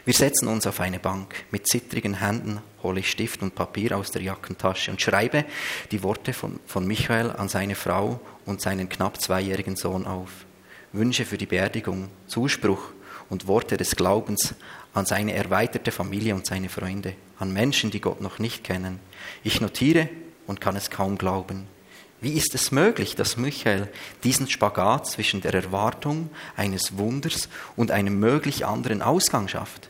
Wir 0.05 0.15
setzen 0.15 0.49
uns 0.49 0.67
auf 0.67 0.81
eine 0.81 0.99
Bank. 0.99 1.35
Mit 1.51 1.69
zittrigen 1.69 2.15
Händen 2.15 2.61
hole 2.83 3.01
ich 3.01 3.11
Stift 3.11 3.43
und 3.43 3.55
Papier 3.55 3.97
aus 3.97 4.11
der 4.11 4.23
Jackentasche 4.23 4.91
und 4.91 5.01
schreibe 5.01 5.45
die 5.91 6.03
Worte 6.03 6.33
von, 6.33 6.59
von 6.67 6.87
Michael 6.87 7.31
an 7.31 7.49
seine 7.49 7.75
Frau 7.75 8.21
und 8.45 8.61
seinen 8.61 8.89
knapp 8.89 9.21
zweijährigen 9.21 9.77
Sohn 9.77 10.07
auf. 10.07 10.31
Wünsche 10.93 11.25
für 11.25 11.39
die 11.39 11.47
Beerdigung, 11.47 12.09
Zuspruch 12.27 12.91
und 13.29 13.47
Worte 13.47 13.77
des 13.77 13.95
Glaubens 13.95 14.55
an 14.93 15.07
seine 15.07 15.35
erweiterte 15.35 15.93
Familie 15.93 16.35
und 16.35 16.47
seine 16.47 16.69
Freunde, 16.69 17.15
an 17.39 17.53
Menschen, 17.53 17.91
die 17.91 18.01
Gott 18.01 18.21
noch 18.21 18.39
nicht 18.39 18.65
kennen. 18.65 18.99
Ich 19.45 19.61
notiere 19.61 20.09
und 20.47 20.61
kann 20.61 20.75
es 20.75 20.91
kaum 20.91 21.17
glauben. 21.17 21.69
Wie 22.21 22.33
ist 22.33 22.55
es 22.55 22.73
möglich, 22.73 23.15
dass 23.15 23.37
Michael 23.37 23.89
diesen 24.25 24.49
Spagat 24.49 25.07
zwischen 25.07 25.41
der 25.41 25.55
Erwartung 25.55 26.29
eines 26.57 26.99
Wunders 26.99 27.49
und 27.77 27.93
einem 27.93 28.19
möglich 28.19 28.67
anderen 28.67 29.01
Ausgang 29.01 29.49
schafft? 29.49 29.89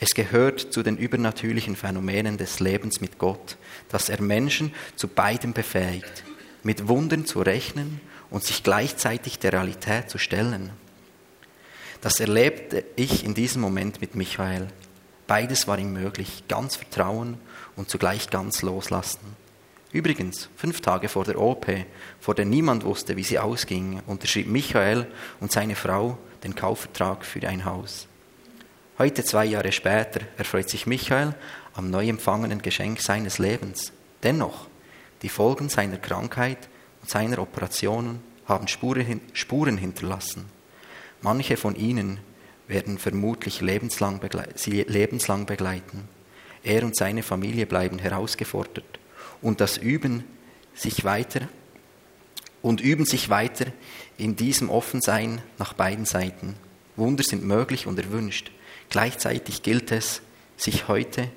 Es 0.00 0.14
gehört 0.14 0.60
zu 0.60 0.82
den 0.82 0.98
übernatürlichen 0.98 1.76
Phänomenen 1.76 2.36
des 2.36 2.60
Lebens 2.60 3.00
mit 3.00 3.18
Gott, 3.18 3.56
dass 3.88 4.08
er 4.08 4.20
Menschen 4.20 4.74
zu 4.96 5.08
beidem 5.08 5.52
befähigt, 5.52 6.24
mit 6.62 6.88
Wundern 6.88 7.24
zu 7.24 7.40
rechnen 7.40 8.00
und 8.34 8.42
sich 8.42 8.64
gleichzeitig 8.64 9.38
der 9.38 9.52
Realität 9.52 10.10
zu 10.10 10.18
stellen. 10.18 10.70
Das 12.00 12.18
erlebte 12.18 12.84
ich 12.96 13.24
in 13.24 13.32
diesem 13.32 13.62
Moment 13.62 14.00
mit 14.00 14.16
Michael. 14.16 14.66
Beides 15.28 15.68
war 15.68 15.78
ihm 15.78 15.92
möglich, 15.92 16.42
ganz 16.48 16.74
Vertrauen 16.74 17.38
und 17.76 17.88
zugleich 17.88 18.30
ganz 18.30 18.62
loslassen. 18.62 19.36
Übrigens, 19.92 20.48
fünf 20.56 20.80
Tage 20.80 21.08
vor 21.08 21.22
der 21.22 21.40
OP, 21.40 21.64
vor 22.18 22.34
der 22.34 22.44
niemand 22.44 22.84
wusste, 22.84 23.16
wie 23.16 23.22
sie 23.22 23.38
ausging, 23.38 24.02
unterschrieb 24.08 24.48
Michael 24.48 25.06
und 25.38 25.52
seine 25.52 25.76
Frau 25.76 26.18
den 26.42 26.56
Kaufvertrag 26.56 27.24
für 27.24 27.46
ein 27.46 27.64
Haus. 27.64 28.08
Heute, 28.98 29.22
zwei 29.22 29.44
Jahre 29.44 29.70
später, 29.70 30.22
erfreut 30.36 30.68
sich 30.68 30.88
Michael 30.88 31.36
am 31.74 31.88
neu 31.88 32.08
empfangenen 32.08 32.62
Geschenk 32.62 33.00
seines 33.00 33.38
Lebens. 33.38 33.92
Dennoch, 34.24 34.66
die 35.22 35.28
Folgen 35.28 35.68
seiner 35.68 35.98
Krankheit 35.98 36.68
seiner 37.08 37.38
Operationen 37.38 38.20
haben 38.46 38.68
Spuren 38.68 39.78
hinterlassen. 39.78 40.46
Manche 41.22 41.56
von 41.56 41.76
ihnen 41.76 42.20
werden 42.68 42.98
vermutlich 42.98 43.60
lebenslang, 43.60 44.20
sie 44.54 44.82
lebenslang 44.82 45.46
begleiten. 45.46 46.08
Er 46.62 46.82
und 46.84 46.96
seine 46.96 47.22
Familie 47.22 47.66
bleiben 47.66 47.98
herausgefordert 47.98 48.98
und 49.42 49.60
das 49.60 49.76
Üben 49.76 50.24
sich 50.74 51.04
weiter 51.04 51.48
und 52.62 52.80
üben 52.80 53.04
sich 53.04 53.28
weiter 53.28 53.66
in 54.16 54.36
diesem 54.36 54.70
Offensein 54.70 55.42
nach 55.58 55.74
beiden 55.74 56.06
Seiten. 56.06 56.54
Wunder 56.96 57.22
sind 57.22 57.44
möglich 57.44 57.86
und 57.86 57.98
erwünscht. 57.98 58.50
Gleichzeitig 58.88 59.62
gilt 59.62 59.92
es, 59.92 60.22
sich 60.56 60.88
heute, 60.88 61.30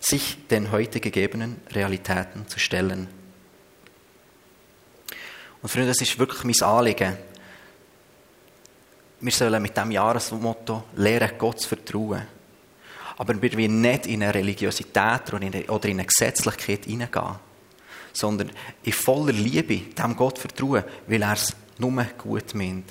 sich 0.00 0.38
den 0.48 0.72
heute 0.72 1.00
gegebenen 1.00 1.60
Realitäten 1.70 2.48
zu 2.48 2.58
stellen. 2.58 3.08
Und 5.66 5.70
Freunde, 5.70 5.88
das 5.88 6.00
ist 6.00 6.16
wirklich 6.16 6.44
mein 6.44 6.68
Anliegen. 6.68 7.16
Wir 9.18 9.32
sollen 9.32 9.60
mit 9.60 9.76
diesem 9.76 9.90
Jahresmotto 9.90 10.84
lernen, 10.94 11.32
Gott 11.36 11.58
zu 11.58 11.70
vertrauen. 11.70 12.22
Aber 13.16 13.42
wir 13.42 13.52
wollen 13.52 13.80
nicht 13.80 14.06
in 14.06 14.22
eine 14.22 14.32
Religiosität 14.32 15.32
oder 15.32 15.88
in 15.88 15.98
eine 15.98 16.06
Gesetzlichkeit 16.06 16.84
hineingehen, 16.84 17.34
sondern 18.12 18.52
in 18.84 18.92
voller 18.92 19.32
Liebe 19.32 19.78
dem 19.78 20.14
Gott 20.14 20.38
vertrauen, 20.38 20.84
weil 21.08 21.22
er 21.22 21.32
es 21.32 21.52
nur 21.78 22.04
gut 22.16 22.54
meint. 22.54 22.88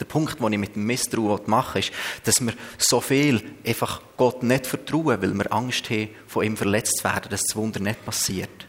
Der 0.00 0.06
Punkt, 0.06 0.40
den 0.40 0.52
ich 0.54 0.58
mit 0.58 0.76
dem 0.76 0.86
Misstrauen 0.86 1.42
machen 1.44 1.80
ist, 1.80 1.92
dass 2.24 2.40
wir 2.40 2.54
so 2.78 3.02
viel 3.02 3.42
einfach 3.66 4.00
Gott 4.16 4.42
nicht 4.42 4.66
vertrauen, 4.66 5.20
weil 5.20 5.34
wir 5.34 5.52
Angst 5.52 5.90
haben, 5.90 6.08
von 6.26 6.46
ihm 6.46 6.56
verletzt 6.56 7.00
zu 7.00 7.04
werden, 7.04 7.28
dass 7.28 7.42
das 7.42 7.54
Wunder 7.54 7.80
nicht 7.80 8.02
passiert. 8.02 8.65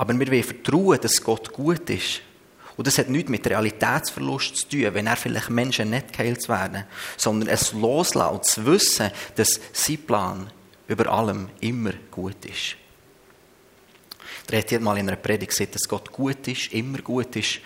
Aber 0.00 0.18
wir 0.18 0.28
wollen 0.28 0.42
vertrauen, 0.42 0.98
dass 0.98 1.22
Gott 1.22 1.52
gut 1.52 1.90
ist 1.90 2.22
und 2.78 2.86
das 2.86 2.96
hat 2.96 3.10
nichts 3.10 3.28
mit 3.28 3.46
Realitätsverlust 3.46 4.56
zu 4.56 4.68
tun, 4.70 4.94
wenn 4.94 5.06
er 5.06 5.16
vielleicht 5.16 5.50
Menschen 5.50 5.90
nicht 5.90 6.14
geheilt 6.14 6.48
werden, 6.48 6.84
sondern 7.18 7.50
es 7.50 7.74
loslassen 7.74 8.32
und 8.32 8.46
zu 8.46 8.64
wissen, 8.64 9.10
dass 9.34 9.60
sein 9.74 9.98
Plan 9.98 10.50
über 10.88 11.06
allem 11.12 11.50
immer 11.60 11.92
gut 12.10 12.42
ist. 12.46 12.76
Der 14.48 14.62
hat 14.62 14.80
mal 14.80 14.96
in 14.96 15.06
einer 15.06 15.18
Predigt 15.18 15.50
gesagt, 15.50 15.74
dass 15.74 15.86
Gott 15.86 16.10
gut 16.10 16.48
ist, 16.48 16.72
immer 16.72 17.02
gut 17.02 17.36
ist 17.36 17.58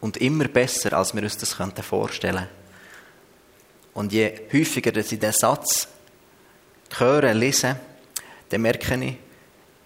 und 0.00 0.18
immer 0.18 0.46
besser, 0.46 0.92
als 0.92 1.12
wir 1.12 1.24
uns 1.24 1.38
das 1.38 1.54
vorstellen 1.54 2.36
könnten. 2.36 2.54
Und 3.94 4.12
je 4.12 4.42
häufiger 4.52 4.96
ich 4.96 5.08
diesen 5.08 5.32
Satz 5.32 5.88
höre, 6.96 7.34
lese, 7.34 7.80
dann 8.50 8.62
merke 8.62 9.04
ich, 9.04 9.16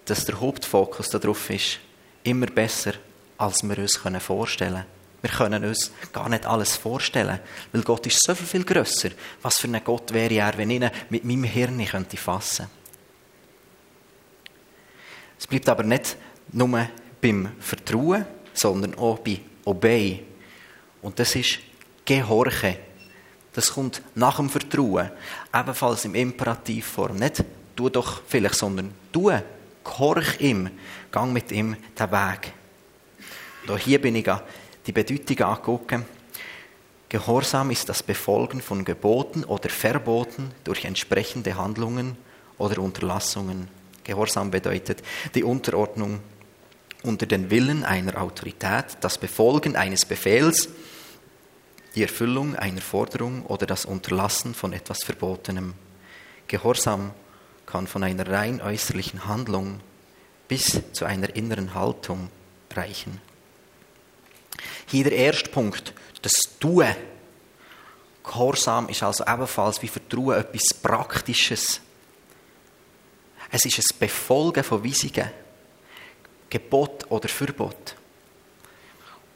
dass 0.05 0.27
der 0.27 0.39
Hauptfokus 0.39 1.09
darauf 1.09 1.49
ist, 1.49 1.81
immer 2.25 2.47
besser 2.47 2.95
als 3.39 3.63
wir 3.63 3.79
uns 3.79 3.97
vorstellen 3.97 4.75
können. 4.75 4.95
Wir 5.25 5.31
können 5.31 5.65
uns 5.65 5.91
gar 6.13 6.29
nicht 6.29 6.45
alles 6.45 6.77
vorstellen, 6.77 7.41
weil 7.73 7.83
Gott 7.83 8.07
ist 8.07 8.21
so 8.27 8.35
viel, 8.35 8.47
viel 8.47 8.65
grösser. 8.65 9.09
Was 9.41 9.59
für 9.59 9.69
ein 9.69 9.83
Gott 9.83 10.13
wäre 10.13 10.35
er, 10.35 10.59
wenn 10.59 10.69
ich 10.69 10.83
ihn 10.83 10.91
mit 11.09 11.25
meinem 11.25 11.45
Hirn 11.45 11.83
könnte 11.87 12.19
fassen 12.19 12.67
Es 15.39 15.47
bleibt 15.47 15.69
aber 15.71 15.83
nicht 15.83 16.19
nur 16.53 16.89
beim 17.23 17.53
Vertrauen, 17.59 18.27
sondern 18.53 18.97
auch 18.97 19.19
bei 19.21 19.41
Obey. 19.65 20.25
Und 21.01 21.19
das 21.19 21.35
ist 21.37 21.59
Gehorche. 22.05 22.79
Das 23.55 23.73
kommt 23.73 24.03
nach 24.15 24.37
dem 24.37 24.51
Vertrauen, 24.51 25.11
ebenfalls 25.55 26.05
im 26.05 26.17
Imperativform. 26.17 27.17
Nicht 27.17 27.43
du 27.75 27.89
doch 27.89 28.21
vielleicht, 28.27 28.57
sondern 28.57 28.93
du, 29.11 29.33
gehorch 29.85 30.41
ihm, 30.41 30.71
gang 31.15 31.33
mit 31.33 31.53
ihm 31.53 31.77
den 31.97 32.11
Weg. 32.11 32.53
Und 33.69 33.79
hier 33.79 34.01
bin 34.01 34.17
ich 34.17 34.29
die 34.85 34.91
Bedeutung 34.91 35.47
angucken. 35.47 36.05
Gehorsam 37.09 37.71
ist 37.71 37.89
das 37.89 38.03
Befolgen 38.03 38.61
von 38.61 38.85
Geboten 38.85 39.45
oder 39.45 39.69
Verboten 39.69 40.51
durch 40.65 40.85
entsprechende 40.85 41.55
Handlungen 41.55 42.17
oder 42.59 42.83
Unterlassungen. 42.83 43.69
Gehorsam 44.03 44.51
bedeutet 44.51 45.05
die 45.37 45.45
Unterordnung 45.45 46.19
unter 47.05 47.27
den 47.27 47.49
Willen 47.49 47.85
einer 47.85 48.21
Autorität, 48.21 48.99
das 49.01 49.17
Befolgen 49.17 49.77
eines 49.77 50.05
Befehls, 50.05 50.69
die 51.95 52.03
Erfüllung 52.03 52.57
einer 52.57 52.81
Forderung 52.81 53.47
oder 53.47 53.67
das 53.67 53.85
Unterlassen 53.85 54.53
von 54.53 54.73
etwas 54.73 55.05
Verbotenem. 55.05 55.75
Gehorsam 56.49 57.13
kann 57.67 57.87
von 57.87 58.03
einer 58.03 58.27
rein 58.27 58.61
äußerlichen 58.61 59.29
Handlung 59.29 59.79
bis 60.49 60.81
zu 60.93 61.05
einer 61.05 61.35
inneren 61.35 61.75
Haltung 61.75 62.31
reichen. 62.73 63.21
Hier 64.87 65.05
der 65.05 65.17
erste 65.17 65.51
Punkt, 65.51 65.93
das 66.23 66.33
Tun. 66.61 66.95
Gehorsam 68.23 68.89
ist 68.89 69.03
also 69.03 69.25
ebenfalls 69.27 69.83
wie 69.83 69.89
Vertrauen 69.89 70.39
etwas 70.39 70.75
Praktisches. 70.83 71.81
Es 73.51 73.65
ist 73.65 73.79
ein 73.79 73.99
Befolgen 73.99 74.65
von 74.65 74.83
Weisungen, 74.83 75.31
Gebot 76.49 77.11
oder 77.11 77.29
Verbot. 77.29 77.95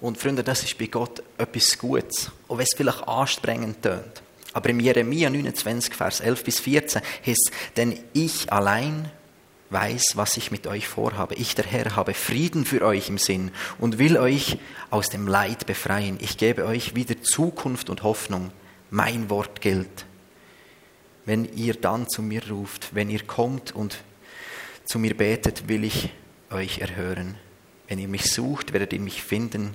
Und 0.00 0.16
Freunde, 0.16 0.42
das 0.42 0.62
ist 0.62 0.78
bei 0.78 0.86
Gott 0.86 1.22
etwas 1.36 1.76
Gutes, 1.76 2.30
auch 2.46 2.56
wenn 2.56 2.64
es 2.64 2.76
vielleicht 2.76 3.06
anstrengend 3.06 3.82
tönt. 3.82 4.22
Aber 4.52 4.70
im 4.70 4.80
Jeremia 4.80 5.28
29, 5.28 5.94
Vers 5.94 6.20
11 6.20 6.44
bis 6.44 6.60
14 6.60 7.02
heißt 7.26 7.50
denn 7.76 7.98
ich 8.12 8.50
allein 8.52 9.10
weiß, 9.70 10.12
was 10.16 10.36
ich 10.36 10.50
mit 10.50 10.66
euch 10.66 10.88
vorhabe. 10.88 11.34
Ich, 11.34 11.54
der 11.54 11.66
Herr, 11.66 11.96
habe 11.96 12.14
Frieden 12.14 12.64
für 12.64 12.82
euch 12.82 13.08
im 13.08 13.18
Sinn 13.18 13.50
und 13.78 13.98
will 13.98 14.16
euch 14.16 14.58
aus 14.90 15.08
dem 15.08 15.26
Leid 15.26 15.66
befreien. 15.66 16.18
Ich 16.20 16.38
gebe 16.38 16.64
euch 16.66 16.94
wieder 16.94 17.20
Zukunft 17.22 17.90
und 17.90 18.02
Hoffnung. 18.02 18.50
Mein 18.90 19.28
Wort 19.30 19.60
gilt. 19.60 20.06
Wenn 21.24 21.44
ihr 21.54 21.74
dann 21.74 22.08
zu 22.08 22.22
mir 22.22 22.48
ruft, 22.48 22.94
wenn 22.94 23.10
ihr 23.10 23.22
kommt 23.22 23.74
und 23.74 23.98
zu 24.86 24.98
mir 24.98 25.14
betet, 25.14 25.68
will 25.68 25.84
ich 25.84 26.10
euch 26.50 26.78
erhören. 26.78 27.34
Wenn 27.86 27.98
ihr 27.98 28.08
mich 28.08 28.32
sucht, 28.32 28.72
werdet 28.72 28.94
ihr 28.94 29.00
mich 29.00 29.22
finden. 29.22 29.74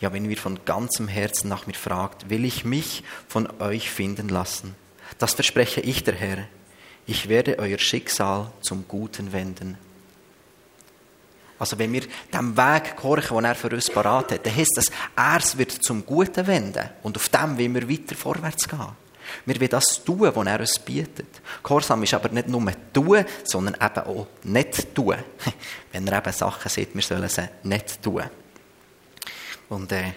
Ja, 0.00 0.12
wenn 0.12 0.30
ihr 0.30 0.36
von 0.36 0.60
ganzem 0.64 1.08
Herzen 1.08 1.48
nach 1.48 1.66
mir 1.66 1.74
fragt, 1.74 2.30
will 2.30 2.44
ich 2.44 2.64
mich 2.64 3.02
von 3.28 3.48
euch 3.60 3.90
finden 3.90 4.28
lassen. 4.28 4.74
Das 5.18 5.34
verspreche 5.34 5.80
ich 5.80 6.04
der 6.04 6.14
Herr 6.14 6.48
ich 7.06 7.28
werde 7.28 7.58
euer 7.58 7.78
Schicksal 7.78 8.50
zum 8.60 8.86
Guten 8.88 9.32
wenden. 9.32 9.78
Also 11.58 11.78
wenn 11.78 11.92
wir 11.92 12.02
dem 12.32 12.56
Weg 12.56 12.96
gehorchen, 12.96 13.36
den 13.36 13.44
er 13.46 13.54
für 13.54 13.70
uns 13.70 13.90
parat 13.90 14.32
hat, 14.32 14.44
dann 14.44 14.54
heisst 14.54 14.76
das, 14.76 14.90
er 15.16 15.58
wird 15.58 15.72
zum 15.72 16.04
Guten 16.04 16.46
wenden 16.46 16.90
und 17.02 17.16
auf 17.16 17.28
dem 17.28 17.56
wollen 17.56 17.74
wir 17.74 17.88
weiter 17.88 18.14
vorwärts 18.14 18.68
gehen. 18.68 18.88
Wir 19.44 19.58
wollen 19.58 19.70
das 19.70 20.04
tun, 20.04 20.20
was 20.20 20.46
er 20.46 20.60
uns 20.60 20.78
bietet. 20.78 21.40
Gehorsam 21.62 22.02
ist 22.02 22.14
aber 22.14 22.28
nicht 22.28 22.48
nur 22.48 22.62
tun, 22.92 23.24
sondern 23.44 23.74
eben 23.74 24.06
auch 24.06 24.26
nicht 24.44 24.94
tun. 24.94 25.16
Wenn 25.92 26.06
er 26.06 26.18
eben 26.18 26.32
Sachen 26.32 26.68
sieht, 26.68 26.94
wir 26.94 27.02
sollen 27.02 27.28
sie 27.28 27.48
nicht 27.62 28.02
tun. 28.02 28.22
Und 29.68 29.90
äh, 29.92 30.12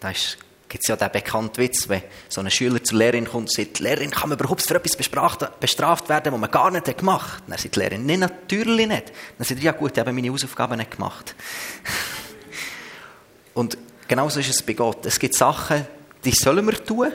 das 0.00 0.16
ist 0.16 0.38
gibt 0.74 0.82
es 0.82 0.88
ja 0.88 0.96
den 0.96 1.12
bekannten 1.12 1.58
Witz, 1.58 1.88
wenn 1.88 2.02
so 2.28 2.40
ein 2.40 2.50
Schüler 2.50 2.82
zur 2.82 2.98
Lehrerin 2.98 3.26
kommt 3.26 3.48
und 3.48 3.52
sagt, 3.52 3.78
Lehrerin, 3.78 4.10
kann 4.10 4.28
man 4.28 4.36
überhaupt 4.36 4.60
für 4.60 4.74
etwas 4.74 4.96
bestraft 4.96 6.08
werden, 6.08 6.32
was 6.32 6.40
man 6.40 6.50
gar 6.50 6.68
nicht 6.72 6.98
gemacht 6.98 7.34
hat? 7.34 7.42
Dann 7.46 7.58
sagt 7.58 7.76
die 7.76 7.78
Lehrerin, 7.78 8.04
nein, 8.04 8.18
natürlich 8.18 8.88
nicht. 8.88 9.12
Dann 9.38 9.46
sagt 9.46 9.60
er, 9.60 9.66
ja 9.66 9.70
gut, 9.70 9.92
ich 9.92 10.00
habe 10.00 10.12
meine 10.12 10.28
Hausaufgaben 10.30 10.76
nicht 10.76 10.90
gemacht. 10.90 11.36
und 13.54 13.78
genauso 14.08 14.40
ist 14.40 14.50
es 14.50 14.62
bei 14.62 14.72
Gott. 14.72 15.06
Es 15.06 15.16
gibt 15.16 15.36
Sachen, 15.36 15.86
die 16.24 16.32
sollen 16.32 16.66
wir 16.66 16.84
tun 16.84 17.12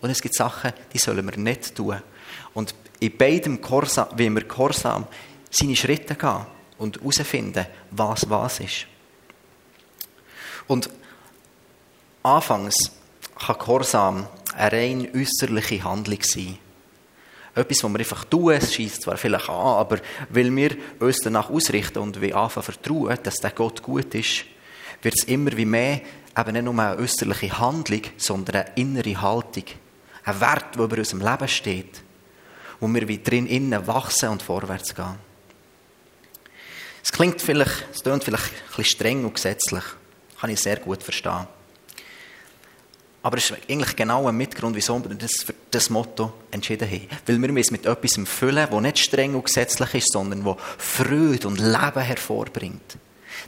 und 0.00 0.10
es 0.10 0.22
gibt 0.22 0.36
Sachen, 0.36 0.72
die 0.92 0.98
sollen 0.98 1.28
wir 1.28 1.36
nicht 1.36 1.74
tun. 1.74 2.00
Und 2.54 2.76
in 3.00 3.16
beidem 3.16 3.60
Gehorsam, 3.60 4.06
wie 4.14 4.30
wir 4.30 4.44
Gehorsam 4.44 5.08
seine 5.50 5.74
Schritte 5.74 6.14
gehen 6.14 6.46
und 6.78 7.00
herausfinden, 7.00 7.66
was 7.90 8.30
was 8.30 8.60
ist. 8.60 8.86
Und 10.68 10.88
anfangs 12.22 12.99
kann 13.40 13.58
Gehorsam 13.58 14.26
eine 14.56 14.72
rein 14.72 15.08
äußerliche 15.14 15.82
Handlung 15.82 16.22
sein. 16.22 16.58
Etwas, 17.54 17.82
was 17.82 17.90
wir 17.90 17.98
einfach 17.98 18.24
tun, 18.26 18.52
es 18.52 18.72
schießt 18.74 19.02
zwar 19.02 19.16
vielleicht 19.16 19.48
an, 19.48 19.54
aber 19.54 19.98
weil 20.28 20.54
wir 20.54 20.76
uns 21.00 21.18
danach 21.18 21.50
ausrichten 21.50 21.98
und 21.98 22.20
wir 22.20 22.36
anfangen 22.36 22.64
vertrauen, 22.64 23.18
dass 23.22 23.36
der 23.36 23.50
Gott 23.50 23.82
gut 23.82 24.14
ist, 24.14 24.44
wird 25.02 25.14
es 25.18 25.24
immer 25.24 25.56
wie 25.56 25.64
mehr 25.64 26.00
eben 26.38 26.52
nicht 26.52 26.64
nur 26.64 26.78
eine 26.78 26.96
äußerliche 26.96 27.58
Handlung, 27.58 28.02
sondern 28.16 28.56
eine 28.56 28.72
innere 28.76 29.20
Haltung. 29.20 29.64
Ein 30.24 30.40
Wert, 30.40 30.76
der 30.76 30.84
über 30.84 30.98
unserem 30.98 31.26
Leben 31.26 31.48
steht, 31.48 32.02
wo 32.78 32.86
wir 32.86 33.08
wie 33.08 33.22
drin 33.22 33.46
innen 33.46 33.86
wachsen 33.86 34.28
und 34.28 34.42
vorwärts 34.42 34.94
gehen. 34.94 35.16
Es 37.02 37.10
klingt 37.10 37.40
vielleicht, 37.40 37.86
es 37.92 38.02
klingt 38.02 38.22
vielleicht 38.22 38.52
ein 38.52 38.66
bisschen 38.68 38.84
streng 38.84 39.24
und 39.24 39.34
gesetzlich. 39.34 39.84
Kann 40.38 40.50
ich 40.50 40.60
sehr 40.60 40.76
gut 40.76 41.02
verstehen. 41.02 41.46
Aber 43.22 43.36
es 43.36 43.50
ist 43.50 43.58
eigentlich 43.68 43.96
genau 43.96 44.28
ein 44.28 44.36
Mitgrund, 44.36 44.74
wieso 44.74 45.02
wir 45.04 45.14
das 45.14 45.42
für 45.42 45.54
das 45.70 45.90
Motto 45.90 46.32
entschieden 46.50 46.90
haben. 46.90 47.06
Weil 47.26 47.40
wir 47.40 47.60
es 47.60 47.70
mit 47.70 47.84
etwas 47.84 48.18
füllen, 48.24 48.66
das 48.70 48.80
nicht 48.80 48.98
streng 48.98 49.34
und 49.34 49.44
gesetzlich 49.44 49.94
ist, 49.94 50.12
sondern 50.12 50.42
das 50.42 50.56
Freude 50.78 51.48
und 51.48 51.58
Leben 51.58 52.00
hervorbringt. 52.00 52.96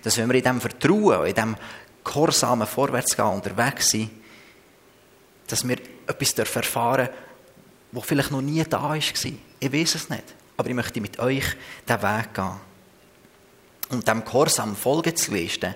Dass 0.02 0.18
wenn 0.18 0.28
wir 0.28 0.35
in 0.35 0.42
diesem 0.42 0.61
Vertrauen, 0.61 1.26
in 1.26 1.35
diesem 1.35 1.56
gehorsamen 2.04 2.66
Vorwärtsgehen 2.66 3.28
unterwegs 3.28 3.90
sind, 3.90 4.11
dass 5.46 5.66
wir 5.66 5.78
etwas 6.06 6.32
erfahren 6.35 7.06
dürfen, 7.06 7.22
das 7.92 8.04
vielleicht 8.04 8.30
noch 8.30 8.40
nie 8.42 8.64
da 8.64 8.82
war. 8.82 8.96
Ich 8.96 9.14
weiß 9.14 9.94
es 9.94 10.08
nicht. 10.11 10.24
Aber 10.56 10.68
ich 10.68 10.74
möchte 10.74 11.00
mit 11.00 11.18
euch 11.18 11.44
diesen 11.88 12.02
Weg 12.02 12.35
gehen. 12.35 12.61
Und 13.90 14.08
dem 14.08 14.24
Gehorsam 14.24 14.74
Folge 14.76 15.14
zu 15.14 15.35
leisten. 15.35 15.74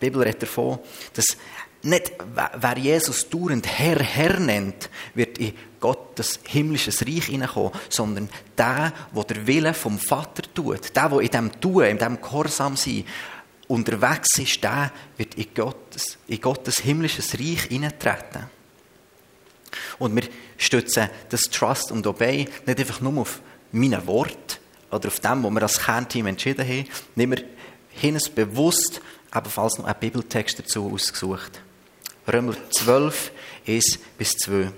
Die 0.00 0.06
Bibel 0.06 0.22
redet 0.22 0.42
davon, 0.42 0.78
dass 1.14 1.36
nicht, 1.86 2.12
wer 2.34 2.78
Jesus 2.78 3.28
dauernd 3.28 3.66
Herr, 3.66 3.98
Herr 3.98 4.38
nennt, 4.40 4.90
wird 5.14 5.38
in 5.38 5.54
Gottes 5.80 6.40
himmlisches 6.44 7.06
Reich 7.06 7.26
hineinkommen, 7.26 7.72
sondern 7.88 8.28
der, 8.56 8.92
der 9.14 9.24
der 9.24 9.46
Wille 9.46 9.74
vom 9.74 9.98
Vater 9.98 10.42
tut, 10.54 10.94
der, 10.94 11.08
der 11.08 11.20
in 11.20 11.28
dem 11.28 11.60
Tun, 11.60 11.84
in 11.84 11.98
dem 11.98 12.20
Gehorsam 12.20 12.76
sein, 12.76 13.04
unterwegs 13.68 14.38
ist, 14.38 14.62
der 14.62 14.92
wird 15.16 15.34
in 15.34 15.46
Gottes, 15.54 16.18
in 16.28 16.40
Gottes 16.40 16.78
himmlisches 16.78 17.34
Reich 17.34 17.62
hineintreten. 17.64 18.44
Und 19.98 20.14
wir 20.14 20.24
stützen 20.56 21.08
das 21.28 21.42
Trust 21.42 21.90
und 21.92 22.06
Obey 22.06 22.48
nicht 22.66 22.80
einfach 22.80 23.00
nur 23.00 23.22
auf 23.22 23.40
meinen 23.72 24.06
Wort 24.06 24.60
oder 24.90 25.08
auf 25.08 25.20
dem, 25.20 25.42
was 25.42 25.52
wir 25.52 25.62
als 25.62 25.78
Kernteam 25.78 26.26
entschieden 26.26 26.66
haben, 26.66 26.86
nehmen 27.14 27.42
wir 28.00 28.20
bewusst 28.34 29.00
ebenfalls 29.34 29.78
noch 29.78 29.86
einen 29.86 29.98
Bibeltext 29.98 30.58
dazu 30.58 30.90
ausgesucht. 30.92 31.60
Römer 32.32 32.54
12, 32.70 33.30
1 33.66 33.98
bis 34.18 34.36
2. 34.38 34.70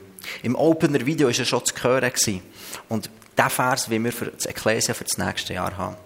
Im 0.43 0.55
Opener-Video 0.55 1.29
war 1.29 1.39
er 1.39 1.45
schon 1.45 1.65
zu 1.65 1.75
hören. 1.83 2.13
Und 2.89 3.11
der 3.37 3.51
Vers 3.51 3.89
wie 3.89 4.03
wir 4.03 4.13
für 4.13 4.27
das 4.27 4.47
Ekklesia 4.47 4.95
für 4.95 5.05
das 5.05 5.17
nächste 5.17 5.55
Jahr 5.55 5.77
haben. 5.77 5.97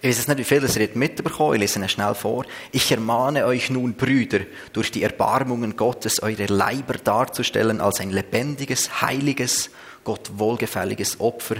Ich 0.00 0.08
weiß 0.16 0.28
nicht, 0.28 0.38
wie 0.38 0.44
viel 0.44 0.62
ihr 0.62 0.88
mitbekommen 0.94 1.54
Ich 1.54 1.60
lese 1.60 1.80
ihn 1.80 1.88
schnell 1.88 2.14
vor. 2.14 2.44
Ich 2.70 2.90
ermahne 2.92 3.44
euch 3.44 3.68
nun, 3.68 3.94
Brüder, 3.94 4.40
durch 4.72 4.92
die 4.92 5.02
Erbarmungen 5.02 5.76
Gottes 5.76 6.22
eure 6.22 6.46
Leiber 6.46 6.94
darzustellen 6.94 7.80
als 7.80 8.00
ein 8.00 8.10
lebendiges, 8.10 9.02
heiliges, 9.02 9.70
Gott 10.04 10.30
wohlgefälliges 10.34 11.18
Opfer, 11.18 11.56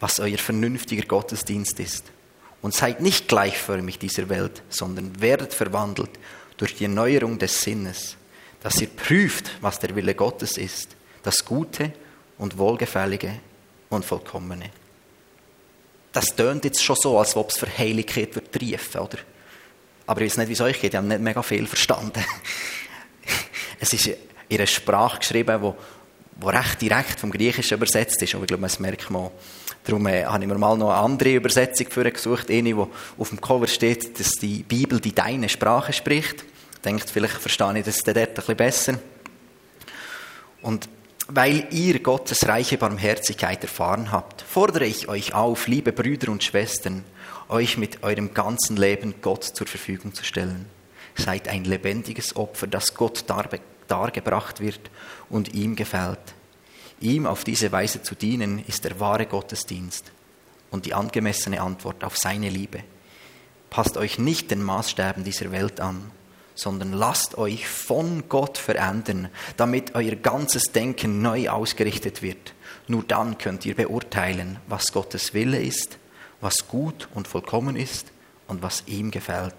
was 0.00 0.18
euer 0.18 0.38
vernünftiger 0.38 1.06
Gottesdienst 1.06 1.78
ist. 1.78 2.06
Und 2.60 2.74
seid 2.74 3.00
nicht 3.00 3.28
gleichförmig 3.28 4.00
dieser 4.00 4.28
Welt, 4.28 4.62
sondern 4.68 5.20
werdet 5.20 5.54
verwandelt 5.54 6.10
durch 6.60 6.74
die 6.74 6.84
Erneuerung 6.84 7.38
des 7.38 7.62
Sinnes, 7.62 8.16
dass 8.62 8.80
ihr 8.82 8.88
prüft, 8.88 9.50
was 9.62 9.78
der 9.78 9.96
Wille 9.96 10.14
Gottes 10.14 10.58
ist, 10.58 10.94
das 11.22 11.42
Gute 11.42 11.92
und 12.36 12.58
Wohlgefällige 12.58 13.40
und 13.88 14.04
Vollkommene. 14.04 14.70
Das 16.12 16.36
tönt 16.36 16.66
jetzt 16.66 16.82
schon 16.82 16.96
so, 16.96 17.18
als 17.18 17.34
ob 17.34 17.48
es 17.48 17.56
für 17.56 17.78
Heiligkeit 17.78 18.34
wird 18.34 18.52
triefen, 18.52 19.00
oder? 19.00 19.18
Aber 20.06 20.20
ich 20.20 20.32
weiß 20.32 20.38
nicht, 20.38 20.48
wie 20.48 20.52
es 20.52 20.60
euch 20.60 20.78
geht, 20.78 20.92
ich 20.92 20.96
habe 20.98 21.06
nicht 21.06 21.20
mega 21.20 21.42
viel 21.42 21.66
verstanden. 21.66 22.22
es 23.80 23.92
ist 23.94 24.08
in 24.08 24.16
einer 24.50 24.66
Sprache 24.66 25.20
geschrieben, 25.20 25.62
wo 25.62 25.76
recht 26.46 26.82
direkt 26.82 27.20
vom 27.20 27.30
Griechischen 27.30 27.78
übersetzt 27.78 28.20
ist, 28.20 28.34
aber 28.34 28.44
ich 28.44 28.48
glaube, 28.48 28.64
das 28.64 28.78
merkt 28.80 29.08
man 29.08 29.30
Darum 29.84 30.06
äh, 30.06 30.24
habe 30.24 30.44
ich 30.44 30.48
mir 30.48 30.58
mal 30.58 30.76
noch 30.76 30.90
eine 30.90 30.98
andere 30.98 31.34
Übersetzung 31.34 31.86
für 31.88 32.10
gesucht, 32.10 32.50
eine, 32.50 32.76
wo 32.76 32.90
auf 33.18 33.30
dem 33.30 33.40
Cover 33.40 33.66
steht, 33.66 34.20
dass 34.20 34.32
die 34.32 34.62
Bibel 34.62 35.00
die 35.00 35.14
deine 35.14 35.48
Sprache 35.48 35.92
spricht. 35.92 36.44
Denkt, 36.84 37.10
vielleicht 37.10 37.34
verstehe 37.34 37.78
ich 37.78 37.84
das 37.84 37.98
dort 37.98 38.18
ein 38.18 38.34
bisschen 38.34 38.56
besser. 38.56 38.98
Und 40.62 40.88
weil 41.28 41.68
ihr 41.70 42.00
Gottes 42.00 42.46
reiche 42.48 42.76
Barmherzigkeit 42.76 43.62
erfahren 43.62 44.10
habt, 44.10 44.42
fordere 44.42 44.84
ich 44.84 45.08
euch 45.08 45.34
auf, 45.34 45.68
liebe 45.68 45.92
Brüder 45.92 46.30
und 46.30 46.42
Schwestern, 46.42 47.04
euch 47.48 47.78
mit 47.78 48.02
eurem 48.02 48.34
ganzen 48.34 48.76
Leben 48.76 49.14
Gott 49.22 49.44
zur 49.44 49.66
Verfügung 49.66 50.12
zu 50.14 50.24
stellen. 50.24 50.66
Seid 51.14 51.48
ein 51.48 51.64
lebendiges 51.64 52.36
Opfer, 52.36 52.66
das 52.66 52.94
Gott 52.94 53.24
dargebracht 53.88 54.60
wird 54.60 54.90
und 55.28 55.54
ihm 55.54 55.76
gefällt. 55.76 56.18
Ihm 57.00 57.26
auf 57.26 57.44
diese 57.44 57.72
Weise 57.72 58.02
zu 58.02 58.14
dienen, 58.14 58.64
ist 58.66 58.84
der 58.84 59.00
wahre 59.00 59.26
Gottesdienst. 59.26 60.12
und 60.70 60.86
die 60.86 60.94
angemessene 60.94 61.60
Antwort 61.60 62.04
auf 62.04 62.16
seine 62.16 62.48
Liebe. 62.48 62.82
Passt 63.70 63.96
euch 63.96 64.18
nicht 64.18 64.50
den 64.50 64.62
Maßstäben 64.62 65.24
dieser 65.24 65.52
Welt 65.52 65.80
an, 65.80 66.10
sondern 66.54 66.92
lasst 66.92 67.38
euch 67.38 67.68
von 67.68 68.28
Gott 68.28 68.58
verändern, 68.58 69.28
damit 69.56 69.94
euer 69.94 70.16
ganzes 70.16 70.72
Denken 70.72 71.22
neu 71.22 71.48
ausgerichtet 71.48 72.22
wird. 72.22 72.54
Nur 72.88 73.02
dann 73.04 73.38
könnt 73.38 73.64
ihr 73.64 73.74
beurteilen, 73.74 74.58
was 74.66 74.92
Gottes 74.92 75.32
Wille 75.34 75.60
ist, 75.60 75.98
was 76.40 76.68
gut 76.68 77.08
und 77.14 77.28
vollkommen 77.28 77.76
ist 77.76 78.12
und 78.48 78.62
was 78.62 78.84
ihm 78.86 79.10
gefällt. 79.10 79.54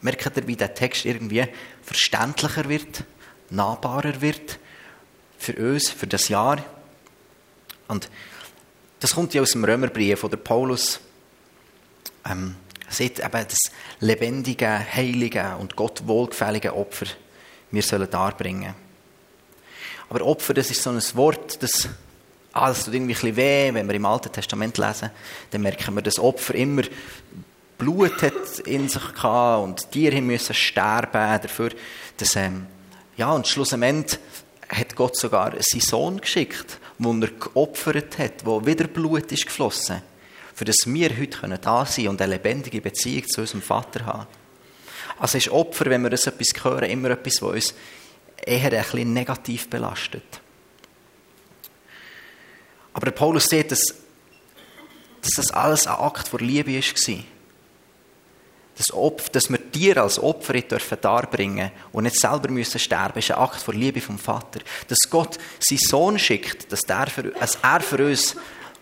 Merkt 0.00 0.36
ihr, 0.36 0.46
wie 0.46 0.56
der 0.56 0.74
Text 0.74 1.04
irgendwie 1.04 1.46
verständlicher 1.82 2.68
wird, 2.68 3.04
nahbarer 3.50 4.20
wird 4.20 4.58
für 5.38 5.54
uns, 5.54 5.90
für 5.90 6.06
das 6.06 6.28
Jahr? 6.28 6.62
Und 7.86 8.10
das 9.00 9.14
kommt 9.14 9.32
ja 9.32 9.42
aus 9.42 9.52
dem 9.52 9.64
Römerbrief, 9.64 10.22
wo 10.22 10.28
der 10.28 10.36
Paulus 10.36 11.00
ähm, 12.28 12.56
sieht 12.88 13.20
eben 13.20 13.30
das 13.48 13.58
lebendige, 14.00 14.68
heilige 14.68 15.56
und 15.58 15.76
Gott 15.76 16.06
wohlgefällige 16.06 16.74
Opfer 16.74 17.06
wir 17.70 17.82
sollen 17.82 18.10
darbringen. 18.10 18.74
Aber 20.08 20.24
Opfer, 20.24 20.54
das 20.54 20.70
ist 20.70 20.82
so 20.82 20.90
ein 20.90 21.02
Wort, 21.14 21.62
das, 21.62 21.88
ah, 22.52 22.68
das 22.68 22.84
tut 22.84 22.94
irgendwie 22.94 23.14
ein 23.14 23.36
weh, 23.36 23.74
wenn 23.74 23.86
wir 23.86 23.94
im 23.94 24.06
Alten 24.06 24.32
Testament 24.32 24.78
lesen, 24.78 25.10
dann 25.50 25.62
merken 25.62 25.94
wir, 25.94 26.02
dass 26.02 26.18
Opfer 26.18 26.54
immer 26.54 26.82
Blut 27.76 28.22
hat 28.22 28.58
in 28.64 28.88
sich 28.88 29.14
gehabt 29.14 29.64
und 29.64 29.92
Tiere 29.92 30.20
müssen 30.20 30.54
sterben 30.54 31.40
dafür, 31.42 31.70
dass, 32.16 32.36
ähm, 32.36 32.66
ja, 33.16 33.30
und 33.32 33.46
schlussendlich 33.46 34.18
hat 34.68 34.96
Gott 34.96 35.16
sogar 35.16 35.52
seinen 35.60 35.80
Sohn 35.80 36.20
geschickt, 36.20 36.78
wo 36.98 37.12
er 37.12 37.28
geopfert 37.28 38.18
hat, 38.18 38.44
wo 38.44 38.64
wieder 38.64 38.86
Blut 38.86 39.30
ist 39.32 39.46
geflossen, 39.46 40.02
für 40.54 40.64
das 40.64 40.76
wir 40.86 41.16
heute 41.16 41.58
da 41.60 41.86
sein 41.86 41.94
können 41.94 42.08
und 42.08 42.22
eine 42.22 42.34
lebendige 42.34 42.80
Beziehung 42.80 43.26
zu 43.28 43.40
unserem 43.40 43.62
Vater 43.62 44.04
haben. 44.04 44.26
Also 45.18 45.38
ist 45.38 45.50
Opfer, 45.50 45.86
wenn 45.86 46.02
wir 46.02 46.10
das 46.10 46.26
etwas 46.26 46.52
hören, 46.62 46.90
immer 46.90 47.10
etwas, 47.10 47.42
was 47.42 47.52
uns 47.52 47.74
eher 48.44 48.64
ein 48.64 48.70
bisschen 48.70 49.12
negativ 49.12 49.68
belastet. 49.68 50.40
Aber 52.92 53.10
Paulus 53.10 53.46
sieht, 53.46 53.70
dass, 53.70 53.94
dass 55.20 55.32
das 55.36 55.50
alles 55.50 55.86
ein 55.86 55.94
Akt 55.94 56.28
von 56.28 56.40
Liebe 56.40 56.74
war 56.74 57.24
das 58.78 58.92
Opfer, 58.92 59.30
dass 59.32 59.50
wir 59.50 59.57
dir 59.78 59.98
als 59.98 60.18
Opfer 60.18 60.60
dürfen 60.60 60.98
darbringen 61.00 61.70
und 61.92 62.04
nicht 62.04 62.18
selber 62.18 62.50
müssen 62.50 62.78
sterben, 62.78 63.18
ist 63.18 63.30
ein 63.30 63.38
Akt 63.38 63.60
von 63.60 63.76
Liebe 63.76 64.00
vom 64.00 64.18
Vater. 64.18 64.60
Dass 64.88 64.98
Gott 65.08 65.38
seinen 65.60 65.78
Sohn 65.78 66.18
schickt, 66.18 66.70
dass, 66.72 66.82
der 66.82 67.06
für, 67.06 67.24
dass 67.24 67.58
er 67.62 67.80
für 67.80 68.04
uns 68.04 68.36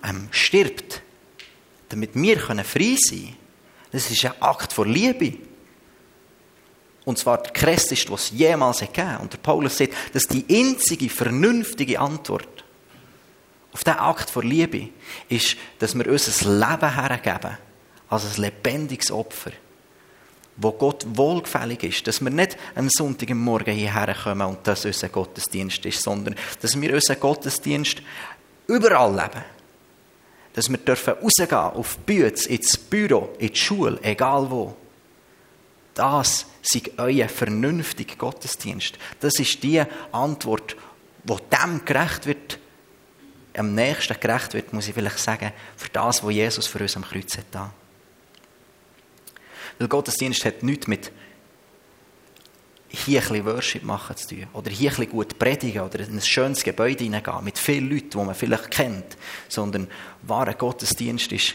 ähm, 0.04 0.28
stirbt, 0.30 1.02
damit 1.88 2.10
wir 2.14 2.36
können 2.36 2.64
frei 2.64 2.96
sein 2.98 3.18
können. 3.18 3.36
Das 3.92 4.10
ist 4.10 4.24
ein 4.24 4.32
Akt 4.40 4.72
von 4.72 4.88
Liebe. 4.88 5.38
Und 7.04 7.18
zwar 7.18 7.42
der 7.42 7.52
krasseste, 7.52 8.10
was 8.10 8.24
es 8.24 8.38
jemals 8.38 8.80
gegeben 8.80 9.12
hat. 9.12 9.20
Und 9.20 9.32
der 9.32 9.38
Paulus 9.38 9.78
sagt, 9.78 9.92
dass 10.12 10.26
die 10.26 10.44
einzige 10.50 11.08
vernünftige 11.08 12.00
Antwort 12.00 12.64
auf 13.72 13.84
diesen 13.84 13.98
Akt 13.98 14.30
von 14.30 14.46
Liebe 14.46 14.88
ist, 15.28 15.56
dass 15.78 15.94
wir 15.94 16.06
unser 16.06 16.50
Leben 16.50 16.94
hergeben 16.94 17.58
als 18.08 18.24
ein 18.24 18.42
lebendiges 18.42 19.10
Opfer 19.10 19.52
wo 20.56 20.72
Gott 20.72 21.06
wohlgefällig 21.14 21.82
ist. 21.82 22.06
Dass 22.06 22.20
wir 22.20 22.30
nicht 22.30 22.56
am 22.74 22.88
Sonntagmorgen 22.88 23.74
hierher 23.74 24.14
kommen 24.14 24.46
und 24.46 24.58
das 24.64 24.84
unser 24.84 25.08
Gottesdienst 25.08 25.84
ist, 25.84 26.02
sondern 26.02 26.34
dass 26.60 26.80
wir 26.80 26.94
unseren 26.94 27.20
Gottesdienst 27.20 28.02
überall 28.66 29.10
leben. 29.10 29.44
Dass 30.54 30.70
wir 30.70 30.78
dürfen 30.78 31.14
rausgehen 31.14 31.58
auf 31.58 31.96
die 31.96 32.14
Bühne, 32.14 32.28
ins 32.28 32.76
Büro, 32.78 33.30
in 33.38 33.48
die 33.48 33.56
Schule, 33.56 33.98
egal 34.02 34.50
wo. 34.50 34.74
Das 35.94 36.46
ist 36.62 36.90
euer 36.98 37.28
vernünftiger 37.28 38.16
Gottesdienst. 38.16 38.98
Das 39.20 39.38
ist 39.38 39.62
die 39.62 39.82
Antwort, 40.12 40.76
wo 41.24 41.38
dem 41.38 41.84
gerecht 41.84 42.26
wird, 42.26 42.58
am 43.56 43.74
nächsten 43.74 44.18
gerecht 44.20 44.54
wird, 44.54 44.72
muss 44.72 44.88
ich 44.88 44.94
vielleicht 44.94 45.18
sagen, 45.18 45.52
für 45.76 45.88
das, 45.88 46.22
was 46.22 46.32
Jesus 46.32 46.66
für 46.66 46.80
uns 46.80 46.96
am 46.96 47.04
Kreuz 47.04 47.36
hat. 47.38 47.70
Weil 49.78 49.88
Gottesdienst 49.88 50.44
hat 50.44 50.62
nichts 50.62 50.86
mit 50.86 51.12
hier 52.88 53.20
ein 53.20 53.28
bisschen 53.28 53.44
Worship 53.46 53.82
machen 53.82 54.16
zu 54.16 54.28
tun. 54.28 54.46
Oder 54.52 54.70
hier 54.70 54.90
ein 54.90 54.96
bisschen 54.96 55.12
gut 55.12 55.38
predigen 55.38 55.82
oder 55.82 56.00
in 56.00 56.14
ein 56.14 56.20
schönes 56.20 56.62
Gebäude 56.62 57.04
hineingehen 57.04 57.44
mit 57.44 57.58
vielen 57.58 57.90
Leuten, 57.90 58.10
die 58.10 58.16
man 58.16 58.34
vielleicht 58.34 58.70
kennt. 58.70 59.16
Sondern 59.48 59.88
wahrer 60.22 60.54
Gottesdienst 60.54 61.32
ist, 61.32 61.54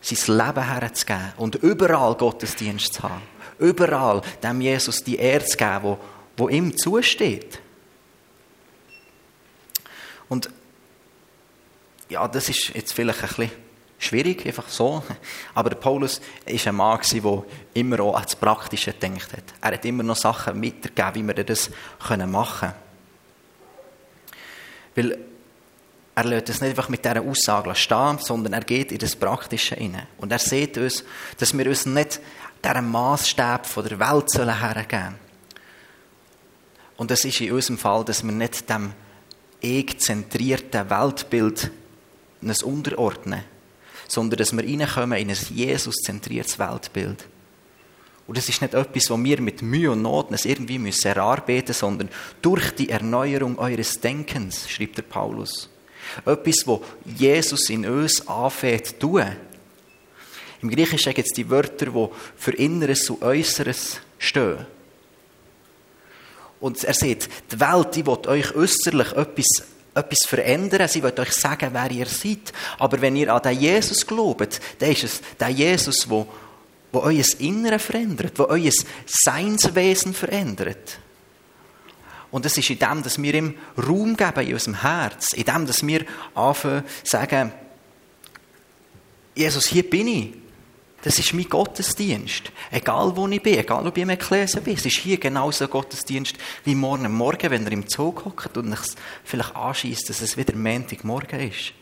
sein 0.00 0.36
Leben 0.36 0.66
herzugeben 0.66 1.32
und 1.36 1.54
überall 1.56 2.14
Gottesdienst 2.14 2.94
zu 2.94 3.02
haben. 3.04 3.22
Überall 3.58 4.22
dem 4.42 4.60
Jesus 4.60 5.02
die 5.04 5.16
Ehre 5.16 5.44
zu 5.44 5.56
geben, 5.56 5.82
wo, 5.82 5.98
wo 6.36 6.48
ihm 6.48 6.76
zusteht. 6.76 7.60
Und 10.28 10.50
ja, 12.08 12.26
das 12.26 12.48
ist 12.48 12.70
jetzt 12.74 12.92
vielleicht 12.92 13.22
ein 13.22 13.28
bisschen 13.28 13.50
schwierig, 14.02 14.44
einfach 14.46 14.68
so. 14.68 15.02
Aber 15.54 15.70
der 15.70 15.76
Paulus 15.76 16.20
war 16.46 16.66
ein 16.66 16.74
Mann, 16.74 17.00
der 17.12 17.44
immer 17.74 18.00
auch 18.00 18.14
ans 18.16 18.36
Praktische 18.36 18.92
gedacht 18.92 19.32
hat. 19.32 19.44
Er 19.60 19.72
hat 19.72 19.84
immer 19.84 20.02
noch 20.02 20.16
Sachen 20.16 20.58
mitgegeben, 20.58 21.28
wie 21.28 21.36
wir 21.36 21.44
das 21.44 21.70
machen 22.26 22.28
können. 22.28 22.74
Weil 24.94 25.18
er 26.14 26.24
lässt 26.24 26.50
es 26.50 26.60
nicht 26.60 26.70
einfach 26.70 26.88
mit 26.88 27.04
dieser 27.04 27.22
Aussage 27.22 27.74
stehen, 27.74 28.18
sondern 28.18 28.52
er 28.52 28.64
geht 28.64 28.92
in 28.92 28.98
das 28.98 29.16
Praktische 29.16 29.76
hinein. 29.76 30.06
Und 30.18 30.30
er 30.30 30.38
sieht 30.38 30.76
uns, 30.76 31.04
dass 31.38 31.56
wir 31.56 31.66
uns 31.66 31.86
nicht 31.86 32.20
diesem 32.62 32.90
Maßstab 32.90 33.66
der 33.74 33.98
Welt 33.98 34.28
hergeben 34.34 34.88
sollen. 34.90 35.14
Und 36.96 37.10
das 37.10 37.24
ist 37.24 37.40
in 37.40 37.52
unserem 37.52 37.78
Fall, 37.78 38.04
dass 38.04 38.22
wir 38.22 38.32
nicht 38.32 38.68
dem 38.68 38.92
ich-zentrierten 39.60 40.90
Weltbild 40.90 41.70
uns 42.42 42.62
unterordnen, 42.62 43.44
sondern 44.12 44.36
dass 44.36 44.52
wir 44.52 44.62
reinkommen 44.62 45.18
in 45.18 45.30
ein 45.30 45.38
Jesus-zentriertes 45.54 46.58
Weltbild. 46.58 47.24
Und 48.26 48.36
das 48.36 48.46
ist 48.46 48.60
nicht 48.60 48.74
etwas, 48.74 49.08
was 49.08 49.24
wir 49.24 49.40
mit 49.40 49.62
Mühe 49.62 49.90
und 49.90 50.02
Not 50.02 50.44
irgendwie 50.44 50.78
müssen 50.78 51.08
erarbeiten 51.08 51.68
müssen, 51.68 51.80
sondern 51.80 52.08
durch 52.42 52.72
die 52.72 52.90
Erneuerung 52.90 53.58
eures 53.58 54.00
Denkens, 54.00 54.68
schreibt 54.68 54.98
der 54.98 55.02
Paulus. 55.02 55.70
Etwas, 56.26 56.66
wo 56.66 56.84
Jesus 57.06 57.70
in 57.70 57.86
uns 57.86 58.26
anfängt 58.28 58.86
zu 58.86 58.98
tun. 58.98 59.24
Im 60.60 60.70
Griechischen 60.70 61.14
gibt 61.14 61.28
es 61.28 61.34
die 61.34 61.48
Wörter, 61.48 61.86
die 61.86 62.08
für 62.36 62.52
Inneres 62.52 63.08
und 63.08 63.22
Äußeres 63.22 63.98
stehen. 64.18 64.66
Und 66.60 66.84
er 66.84 66.94
sagt, 66.94 67.30
die 67.50 67.60
Welt 67.60 67.96
die 67.96 68.06
will 68.06 68.18
euch 68.26 68.54
äußerlich 68.54 69.12
etwas 69.12 69.71
etwas 69.94 70.26
verändern. 70.26 70.88
Sie 70.88 71.02
wird 71.02 71.18
euch 71.20 71.32
sagen, 71.32 71.70
wer 71.72 71.90
ihr 71.90 72.06
seid. 72.06 72.52
Aber 72.78 73.00
wenn 73.00 73.16
ihr 73.16 73.32
an 73.32 73.42
den 73.42 73.60
Jesus 73.60 74.06
glaubt, 74.06 74.60
dann 74.78 74.90
ist 74.90 75.04
es 75.04 75.20
der 75.38 75.50
Jesus, 75.50 76.08
wo, 76.08 76.26
wo 76.90 77.00
euer 77.00 77.24
Innere 77.38 77.78
verändert, 77.78 78.38
wo 78.38 78.44
euer 78.44 78.72
Seinswesen 79.06 80.14
verändert. 80.14 80.98
Und 82.30 82.46
es 82.46 82.56
ist 82.56 82.70
in 82.70 82.78
dem, 82.78 83.02
dass 83.02 83.20
wir 83.20 83.34
ihm 83.34 83.54
Raum 83.76 84.16
geben 84.16 84.46
in 84.46 84.54
unserem 84.54 84.80
Herz, 84.80 85.34
in 85.34 85.44
dem, 85.44 85.66
dass 85.66 85.86
wir 85.86 86.04
anfangen 86.34 86.84
sagen, 87.04 87.52
Jesus, 89.34 89.66
hier 89.66 89.88
bin 89.88 90.08
ich. 90.08 90.41
Das 91.02 91.18
ist 91.18 91.34
mein 91.34 91.48
Gottesdienst. 91.48 92.52
Egal 92.70 93.16
wo 93.16 93.26
ich 93.26 93.42
bin, 93.42 93.58
egal 93.58 93.84
ob 93.86 93.96
ich 93.96 94.04
im 94.04 94.10
Ekklesia 94.10 94.60
bin, 94.60 94.76
es 94.76 94.86
ist 94.86 94.98
hier 94.98 95.18
genauso 95.18 95.64
ein 95.64 95.70
Gottesdienst 95.70 96.36
wie 96.64 96.76
morgen 96.76 97.12
Morgen, 97.12 97.50
wenn 97.50 97.66
er 97.66 97.72
im 97.72 97.88
Zug 97.88 98.24
hockt 98.24 98.56
und 98.56 98.70
sich 98.70 98.96
vielleicht 99.24 99.54
anschießt, 99.56 100.08
dass 100.08 100.22
es 100.22 100.36
wieder 100.36 100.54
Montagmorgen 100.54 101.40
ist. 101.40 101.72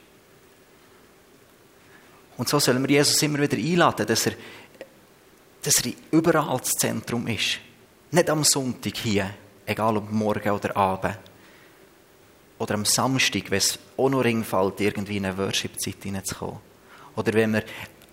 Und 2.39 2.49
so 2.49 2.59
sollen 2.59 2.83
wir 2.83 2.97
Jesus 2.97 3.23
immer 3.23 3.41
wieder 3.41 3.59
einladen, 3.59 4.07
dass 4.07 4.25
er, 4.25 4.33
dass 5.61 5.85
er 5.85 5.93
überall 6.11 6.59
das 6.59 6.71
Zentrum 6.71 7.27
ist. 7.27 7.59
Nicht 8.13 8.31
am 8.31 8.43
Sonntag 8.43 8.97
hier, 8.97 9.35
egal 9.67 9.99
ob 9.99 10.11
morgen 10.11 10.51
oder 10.51 10.75
Abend. 10.75 11.19
Oder 12.59 12.75
am 12.75 12.87
Samstag, 12.87 13.51
wenn 13.51 13.59
es 13.59 13.79
auch 13.99 14.09
noch 14.09 14.25
Ring 14.25 14.45
fällt, 14.45 14.81
irgendwie 14.81 15.19
in 15.19 15.27
eine 15.27 15.37
Worship-Zeit 15.37 16.03
hineinzukommen. 16.03 16.61
Oder 17.17 17.35
wenn 17.35 17.53
wir 17.53 17.65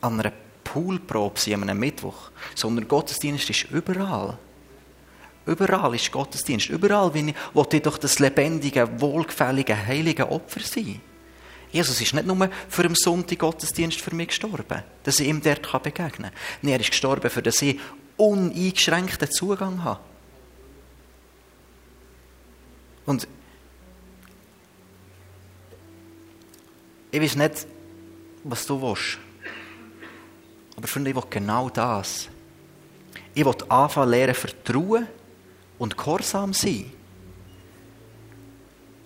an 0.01 0.19
einer 0.19 0.33
Poolprobe 0.77 1.39
sein 1.39 1.55
an 1.55 1.69
einem 1.69 1.79
Mittwoch, 1.79 2.29
sondern 2.53 2.87
Gottesdienst 2.87 3.49
ist 3.49 3.71
überall. 3.71 4.37
Überall 5.47 5.95
ist 5.95 6.11
Gottesdienst. 6.11 6.69
Überall 6.69 7.11
will 7.15 7.33
ich 7.71 7.81
doch 7.81 7.97
das 7.97 8.19
lebendige, 8.19 8.87
wohlgefällige, 9.01 9.75
heilige 9.75 10.29
Opfer 10.29 10.59
sein. 10.59 11.01
Jesus 11.71 11.99
ist 11.99 12.13
nicht 12.13 12.27
nur 12.27 12.49
für 12.69 12.83
den 12.83 12.93
Sonntag 12.93 13.39
Gottesdienst 13.39 13.99
für 13.99 14.13
mich 14.13 14.27
gestorben, 14.27 14.83
dass 15.01 15.19
ich 15.19 15.27
ihm 15.27 15.41
dort 15.41 15.63
begegnen 15.83 16.29
kann. 16.29 16.39
Nein, 16.61 16.73
er 16.73 16.79
ist 16.79 16.91
gestorben, 16.91 17.29
für 17.29 17.41
dass 17.41 17.61
ich 17.63 17.79
uneingeschränkten 18.17 19.31
Zugang 19.31 19.83
habe. 19.83 19.99
Und 23.07 23.27
ich 27.09 27.21
weiß 27.21 27.35
nicht, 27.35 27.67
was 28.43 28.65
du 28.65 28.79
willst. 28.79 29.17
Aber 30.77 30.87
Freunde, 30.87 31.09
ich 31.09 31.15
will 31.15 31.23
genau 31.29 31.69
das. 31.69 32.29
Ich 33.33 33.43
will 33.43 33.55
anfangen 33.67 34.09
lernen, 34.09 34.35
vertrauen 34.35 35.07
und 35.79 35.97
gehorsam 35.97 36.53
sein. 36.53 36.91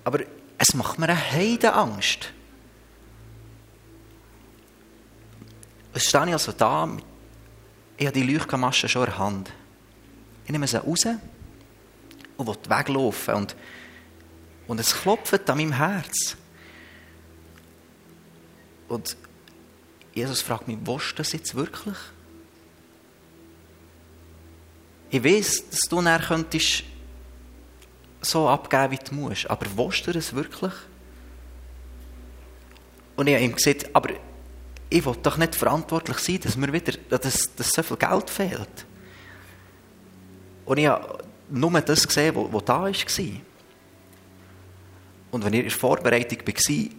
Aber 0.04 0.20
es 0.58 0.74
macht 0.74 1.00
mir 1.00 1.10
eine 1.10 1.32
Heidenangst. 1.32 2.32
Es 5.94 6.08
stehe 6.08 6.26
ich 6.28 6.34
also 6.34 6.52
da, 6.52 6.90
ich 7.98 8.06
habe 8.06 8.20
die 8.20 8.32
Leuchtmaschen 8.32 8.90
schon 8.90 9.04
in 9.04 9.10
der 9.10 9.18
Hand. 9.18 9.52
Ich 10.46 10.52
nehme 10.52 10.68
sie 10.68 10.78
raus 10.78 11.06
und 12.38 12.48
will 12.48 12.58
weglaufen. 12.68 13.36
Und, 13.36 13.56
und 14.68 14.80
es 14.80 14.94
klopft 14.94 15.50
an 15.50 15.58
meinem 15.58 15.74
Herz. 15.74 16.36
Und 18.88 19.16
Jesus 20.14 20.42
fragt 20.42 20.68
mich, 20.68 20.78
willst 20.84 21.12
du 21.12 21.16
das 21.18 21.32
jetzt 21.32 21.56
wirklich? 21.56 21.98
Ich 25.10 25.24
weiß, 25.24 25.70
dass 25.70 25.80
du 25.82 26.02
nachher 26.02 26.28
könntest 26.28 26.84
so 28.22 28.48
abgeben, 28.48 28.92
wie 28.92 28.98
du 28.98 29.16
musst. 29.16 29.50
Aber 29.50 29.66
willst 29.76 30.08
du 30.08 30.12
das 30.12 30.34
wirklich? 30.34 30.74
Und 33.16 33.28
ich 33.28 33.36
habe 33.36 33.44
ihm 33.44 33.56
gesagt, 33.56 33.90
aber 33.94 34.12
ich 34.90 35.06
will 35.06 35.16
doch 35.22 35.38
nicht 35.38 35.56
verantwortlich 35.56 36.18
sein, 36.18 36.40
dass 36.42 36.58
mir 36.58 36.72
wieder 36.72 36.94
dass, 37.10 37.56
dass 37.56 37.70
so 37.70 37.84
viel 37.84 37.98
Geld 37.98 38.30
fehlt. 38.30 38.86
Und 40.66 40.78
ich 40.78 40.88
habe 40.88 41.24
nur 41.50 41.82
das 41.82 42.08
gesehen, 42.08 42.36
was 42.36 42.66
da 42.66 42.82
war. 42.84 42.92
Und 45.32 45.46
wenn 45.46 45.54
ich 45.54 45.60
in 45.60 45.66
der 45.66 45.72
Vorbereitung 45.72 46.40
war, 46.40 46.90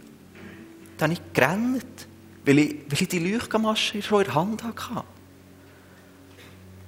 dann 0.96 1.10
habe 1.10 1.12
ich 1.12 1.32
gerannt, 1.32 2.08
weil 2.44 2.58
ich, 2.58 2.76
weil 2.88 3.02
ich 3.02 3.08
die 3.08 3.18
Leuchtmasche 3.18 4.02
schon 4.02 4.20
in 4.20 4.26
der 4.26 4.34
Hand 4.34 4.62
hatte. 4.62 5.04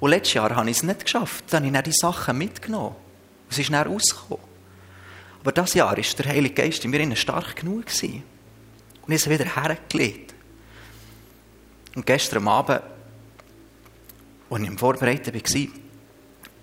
Und 0.01 0.11
letztes 0.11 0.35
Jahr 0.35 0.55
habe 0.55 0.71
ich 0.71 0.77
es 0.77 0.83
nicht 0.83 1.05
geschafft. 1.05 1.45
Dann 1.51 1.65
habe 1.65 1.67
ich 1.69 1.73
dann 1.73 1.85
die 1.85 1.93
Sachen 1.93 2.39
mitgenommen. 2.39 2.97
Es 3.49 3.59
ist 3.59 3.73
dann 3.73 3.87
rausgekommen. 3.87 4.45
Aber 5.41 5.53
dieses 5.53 5.75
Jahr 5.75 5.89
war 5.89 5.97
der 5.97 6.27
Heilige 6.27 6.55
Geist 6.55 6.85
in 6.85 6.91
mir 6.91 7.17
stark 7.17 7.57
genug. 7.57 7.87
Gewesen. 7.87 8.23
Und 9.07 9.13
ich 9.13 9.25
habe 9.25 9.39
wieder 9.39 9.55
hergelegt. 9.55 10.35
Und 11.95 12.05
gestern 12.07 12.49
Abend, 12.49 12.83
als 14.51 14.63
ich 14.63 14.69
im 14.69 14.79
Vorbereiten 14.79 15.33
war, 15.33 15.69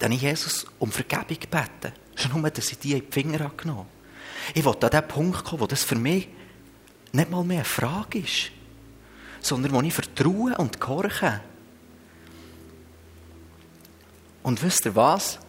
habe 0.04 0.14
ich 0.14 0.22
Jesus 0.22 0.66
um 0.80 0.92
Vergebung 0.92 1.40
gebeten. 1.40 1.94
Schon 2.16 2.42
nur, 2.42 2.50
dass 2.50 2.72
ich 2.72 2.80
die 2.80 2.94
in 2.94 3.06
die 3.06 3.12
Finger 3.12 3.52
genommen 3.56 3.80
habe. 3.80 3.90
Ich 4.54 4.66
wollte 4.66 4.88
an 4.88 5.02
den 5.02 5.08
Punkt 5.08 5.44
kommen, 5.44 5.62
wo 5.62 5.68
das 5.68 5.84
für 5.84 5.96
mich 5.96 6.28
nicht 7.14 7.30
mal 7.30 7.44
mehr 7.44 7.58
eine 7.58 7.66
Frage 7.66 8.20
ist, 8.20 8.52
sondern 9.42 9.74
wo 9.74 9.82
ich 9.82 9.94
vertraue 9.94 10.56
und 10.58 10.80
gehorche. 10.80 11.42
Und 14.44 14.62
wisst 14.64 14.86
ihr 14.86 14.96
was? 14.96 15.40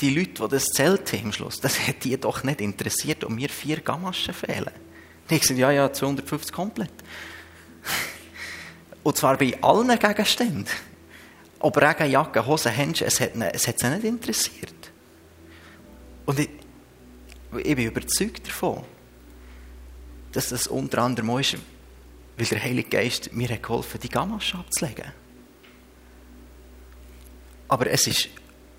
Die 0.00 0.14
Leute, 0.14 0.42
die 0.42 0.48
das 0.48 0.64
zählt 0.66 1.12
haben 1.12 1.26
am 1.26 1.32
Schluss, 1.32 1.60
das 1.60 1.86
hat 1.86 2.04
die 2.04 2.18
doch 2.18 2.44
nicht 2.44 2.60
interessiert, 2.60 3.24
um 3.24 3.34
mir 3.34 3.48
vier 3.48 3.80
Gamaschen 3.80 4.34
fehlen. 4.34 4.70
Ich 5.28 5.40
gesagt, 5.40 5.58
ja, 5.58 5.70
ja, 5.70 5.92
250 5.92 6.52
komplett. 6.52 6.92
Und 9.02 9.16
zwar 9.16 9.36
bei 9.38 9.56
allen 9.62 9.98
Gegenständen. 9.98 10.66
Ob 11.58 11.76
Regen, 11.80 12.10
Jacke, 12.10 12.44
Hosen, 12.44 12.72
Händchen, 12.72 13.06
es 13.06 13.20
hat, 13.20 13.30
es 13.52 13.66
hat 13.66 13.78
sie 13.78 13.88
nicht 13.88 14.04
interessiert. 14.04 14.74
Und 16.26 16.38
ich, 16.38 16.50
ich 17.56 17.76
bin 17.76 17.86
überzeugt 17.86 18.46
davon, 18.46 18.84
dass 20.32 20.50
das 20.50 20.66
unter 20.66 20.98
anderem 20.98 21.38
ist, 21.38 21.56
weil 22.36 22.46
der 22.46 22.62
Heilige 22.62 22.88
Geist 22.88 23.32
mir 23.32 23.48
hat 23.48 23.62
geholfen 23.62 24.00
die 24.00 24.08
Gamaschen 24.08 24.60
abzulegen. 24.60 25.12
Aber 27.68 27.86
es 27.90 28.06
ist, 28.06 28.28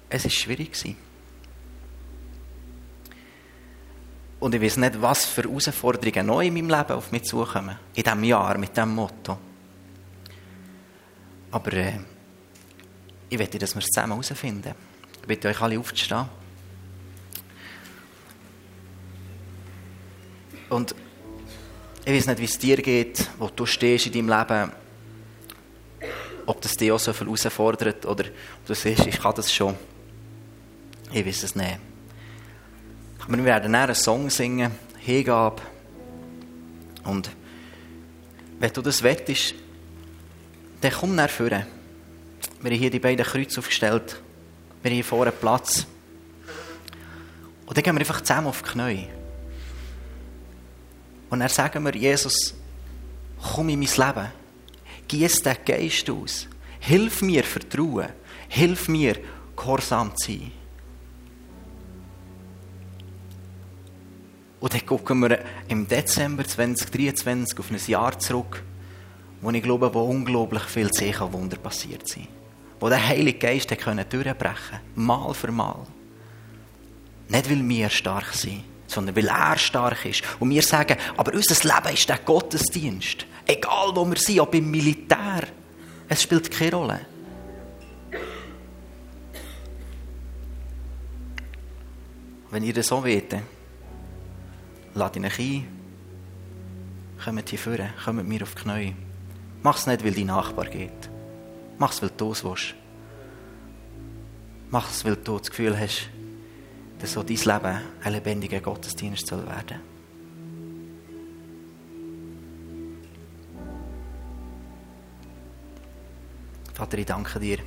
es 0.10 0.26
ist 0.26 0.36
schwierig 0.36 0.72
gewesen. 0.74 0.96
Und 4.40 4.54
ich 4.54 4.62
weiß 4.62 4.78
nicht, 4.78 5.02
was 5.02 5.26
für 5.26 5.44
Herausforderungen 5.44 6.28
neu 6.28 6.46
in 6.46 6.54
meinem 6.54 6.70
Leben 6.70 6.92
auf 6.92 7.12
mich 7.12 7.24
zukommen. 7.24 7.78
In 7.96 8.04
diesem 8.04 8.24
Jahr, 8.24 8.58
mit 8.58 8.76
diesem 8.76 8.94
Motto. 8.94 9.38
Aber 11.50 11.74
äh, 11.74 12.00
ich 13.30 13.38
möchte, 13.38 13.58
dass 13.58 13.74
wir 13.74 13.80
es 13.80 13.88
zusammen 13.88 14.12
herausfinden. 14.12 14.76
Ich 15.22 15.28
bitte 15.28 15.48
euch 15.48 15.60
alle 15.60 15.80
aufzustehen. 15.80 16.30
Und 20.70 20.94
ich 22.08 22.14
weiß 22.14 22.28
nicht, 22.28 22.40
wie 22.40 22.46
es 22.46 22.58
dir 22.58 22.78
geht, 22.78 23.30
wo 23.38 23.50
du 23.50 23.66
stehst 23.66 24.06
in 24.06 24.14
deinem 24.14 24.30
Leben. 24.30 24.72
Ob 26.46 26.62
das 26.62 26.78
dich 26.78 26.90
auch 26.90 27.00
so 27.00 27.12
viel 27.12 27.28
herausfordert 27.28 28.06
oder 28.06 28.24
ob 28.24 28.66
du 28.66 28.74
siehst, 28.74 29.06
ich 29.06 29.20
kann 29.20 29.34
das 29.36 29.52
schon. 29.52 29.76
Ich 31.12 31.26
weiß 31.26 31.44
es 31.44 31.54
nicht. 31.54 31.80
Aber 33.20 33.38
wir 33.38 33.44
werden 33.44 33.76
einen 33.76 33.94
Song 33.94 34.30
singen, 34.30 34.72
Hingabe. 35.00 35.62
Und 37.04 37.30
wenn 38.58 38.72
du 38.72 38.82
das 38.82 39.04
wettest, 39.04 39.56
dann 40.80 40.94
komm 40.94 41.14
nach 41.14 41.30
vorne. 41.30 41.68
Wir 42.62 42.72
haben 42.72 42.80
hier 42.80 42.90
die 42.90 43.00
beiden 43.00 43.26
Kreuze 43.26 43.60
aufgestellt. 43.60 44.22
Wir 44.82 44.92
haben 44.92 44.96
hier 44.96 45.04
vorne 45.04 45.34
Platz. 45.34 45.86
Und 47.66 47.76
dann 47.76 47.84
gehen 47.84 47.96
wir 47.96 48.00
einfach 48.00 48.22
zusammen 48.22 48.48
auf 48.48 48.62
die 48.62 48.70
Knie. 48.70 49.08
Und 51.30 51.40
dann 51.40 51.50
sagen 51.50 51.84
wir, 51.84 51.96
Jesus, 51.96 52.54
komm 53.54 53.70
in 53.70 53.80
mein 53.80 53.90
Leben. 53.90 54.28
Gieß 55.08 55.42
den 55.42 55.58
Geist 55.66 56.10
aus. 56.10 56.48
Hilf 56.80 57.22
mir 57.22 57.44
vertrauen. 57.44 58.10
Hilf 58.50 58.88
mir, 58.88 59.18
gehorsam 59.56 60.16
zu 60.16 60.32
sein. 60.32 60.52
Und 64.60 64.74
dann 64.74 64.86
gucken 64.86 65.20
wir 65.20 65.40
im 65.68 65.88
Dezember 65.88 66.44
2023 66.44 67.60
auf 67.60 67.70
ein 67.70 67.80
Jahr 67.88 68.18
zurück, 68.18 68.64
wo 69.42 69.52
ich 69.52 69.62
glaube, 69.62 69.94
wo 69.94 70.02
unglaublich 70.02 70.64
viel 70.64 70.90
Zeichen 70.92 71.24
und 71.24 71.34
Wunder 71.34 71.58
passiert 71.58 72.08
sind. 72.08 72.28
Wo 72.80 72.90
der 72.90 73.06
Heilige 73.06 73.38
Geist 73.38 73.70
durchbrechen 73.70 74.08
konnte, 74.10 74.82
mal 74.96 75.34
für 75.34 75.52
mal. 75.52 75.86
Nicht, 77.30 77.50
weil 77.50 77.70
wir 77.70 77.90
stark 77.90 78.34
sind, 78.34 78.64
sondern 78.88 79.16
weil 79.16 79.28
er 79.28 79.58
stark 79.58 80.06
ist. 80.06 80.24
Und 80.40 80.50
wir 80.50 80.64
sagen, 80.64 80.98
aber 81.18 81.34
unser 81.34 81.56
Leben 81.64 81.94
ist 81.94 82.10
der 82.10 82.20
Gottesdienst. 82.20 83.26
Egal 83.46 83.92
wo 83.94 84.06
wir 84.06 84.18
sind, 84.18 84.40
ob 84.40 84.56
im 84.56 84.72
Militär. 84.72 85.44
Es 86.10 86.24
spielt 86.24 86.50
keine 86.50 86.76
Rolle. 86.76 87.00
Wenn 92.50 92.64
ihr 92.64 92.74
das 92.74 92.88
so 92.88 93.04
wollt, 93.04 93.36
lade 94.94 95.20
euch 95.20 95.40
ein, 95.40 95.68
kommt 97.24 97.50
hier 97.50 97.60
vorne, 97.60 97.94
kommt 98.04 98.28
mir 98.28 98.42
auf 98.42 98.56
die 98.56 98.62
Knie. 98.62 98.96
Mach 99.64 99.78
es 99.78 99.86
nicht, 99.86 100.04
weil 100.04 100.14
dein 100.14 100.28
Nachbar 100.28 100.66
geht. 100.66 101.10
Mach 101.78 101.92
es, 101.92 102.02
weil 102.02 102.12
du 102.16 102.32
es 102.32 102.44
willst. 102.44 102.74
Mach 104.70 104.90
es, 104.90 105.04
weil 105.04 105.18
du 105.18 105.38
das 105.38 105.50
Gefühl 105.50 105.78
hast, 105.78 106.10
dass 107.00 107.14
so 107.14 107.24
dein 107.24 107.38
Leben 107.38 107.82
ein 108.04 108.14
lebendiger 108.14 108.60
Gottesdienst 108.60 109.28
soll 109.28 109.46
werden. 109.46 109.80
Vater, 116.74 116.98
ich 117.00 117.06
danke 117.06 117.40
dir, 117.40 117.58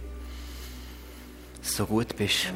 dass 1.61 1.71
du 1.71 1.77
so 1.79 1.87
gut 1.87 2.17
bist, 2.17 2.53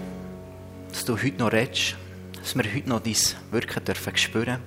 dass 0.91 1.05
du 1.05 1.17
heute 1.17 1.39
noch 1.39 1.53
redest, 1.53 1.97
dass 2.37 2.55
wir 2.55 2.65
heute 2.65 2.89
noch 2.89 3.01
dein 3.01 3.17
Wirken 3.51 3.85
dürfen 3.85 4.17
spüren. 4.17 4.59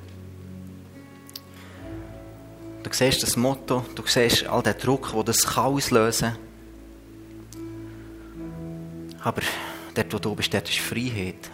Du 2.84 2.90
siehst 2.92 3.24
das 3.24 3.36
Motto, 3.36 3.86
du 3.96 4.04
siehst 4.06 4.46
all 4.48 4.64
den 4.64 4.78
Druck, 4.78 5.12
den 5.12 5.26
das 5.26 5.58
auslösen 5.58 6.32
kann. 6.32 6.48
Aber 9.22 9.42
dort, 9.94 10.14
wo 10.14 10.20
du 10.20 10.36
bist, 10.36 10.54
dort 10.54 10.70
ist 10.70 10.80
Freiheit. 10.80 11.52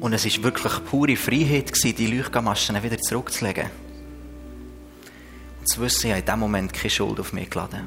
Und 0.00 0.14
es 0.14 0.24
war 0.24 0.44
wirklich 0.44 0.84
pure 0.86 1.16
Freiheit, 1.16 1.72
die 1.84 2.06
Leuchtmaschen 2.06 2.82
wieder 2.82 2.98
zurückzulegen. 2.98 3.66
Und 5.60 5.68
zu 5.68 5.80
wissen, 5.82 6.06
ich 6.06 6.12
habe 6.12 6.20
in 6.20 6.24
diesem 6.24 6.40
Moment 6.40 6.72
keine 6.72 6.90
Schuld 6.90 7.20
auf 7.20 7.34
mich 7.34 7.50
geladen. 7.50 7.86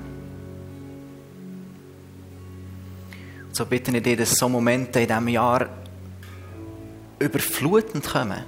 So 3.52 3.66
bitte 3.66 3.96
ich 3.96 4.04
dich, 4.04 4.18
dass 4.18 4.32
so 4.32 4.48
Momente 4.48 5.00
in 5.00 5.08
diesem 5.08 5.28
Jahr 5.28 5.70
überflutend 7.18 8.06
kommen. 8.06 8.44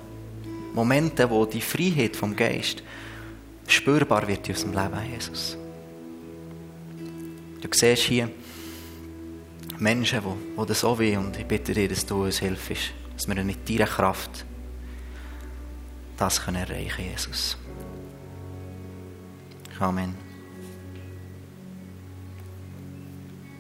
Momente, 0.73 1.29
wo 1.29 1.45
die 1.45 1.61
Freiheit 1.61 2.15
vom 2.15 2.35
Geist 2.35 2.83
spürbar 3.67 4.27
wird 4.27 4.47
in 4.47 4.55
unserem 4.55 4.73
Leben, 4.73 5.11
Jesus. 5.11 5.57
Du 7.61 7.69
siehst 7.71 8.03
hier 8.03 8.29
Menschen, 9.79 10.21
die, 10.21 10.61
die 10.61 10.65
das 10.67 10.79
so 10.79 10.99
wie 10.99 11.17
und 11.17 11.37
ich 11.39 11.45
bitte 11.45 11.73
dich, 11.73 11.89
dass 11.89 12.05
du 12.05 12.25
uns 12.25 12.39
hilfst 12.39 13.04
dass 13.15 13.27
wir 13.27 13.43
mit 13.43 13.69
deiner 13.69 13.85
Kraft 13.85 14.45
das 16.17 16.39
erreichen 16.39 16.89
können 16.95 17.11
Jesus. 17.11 17.57
Amen. 19.79 20.24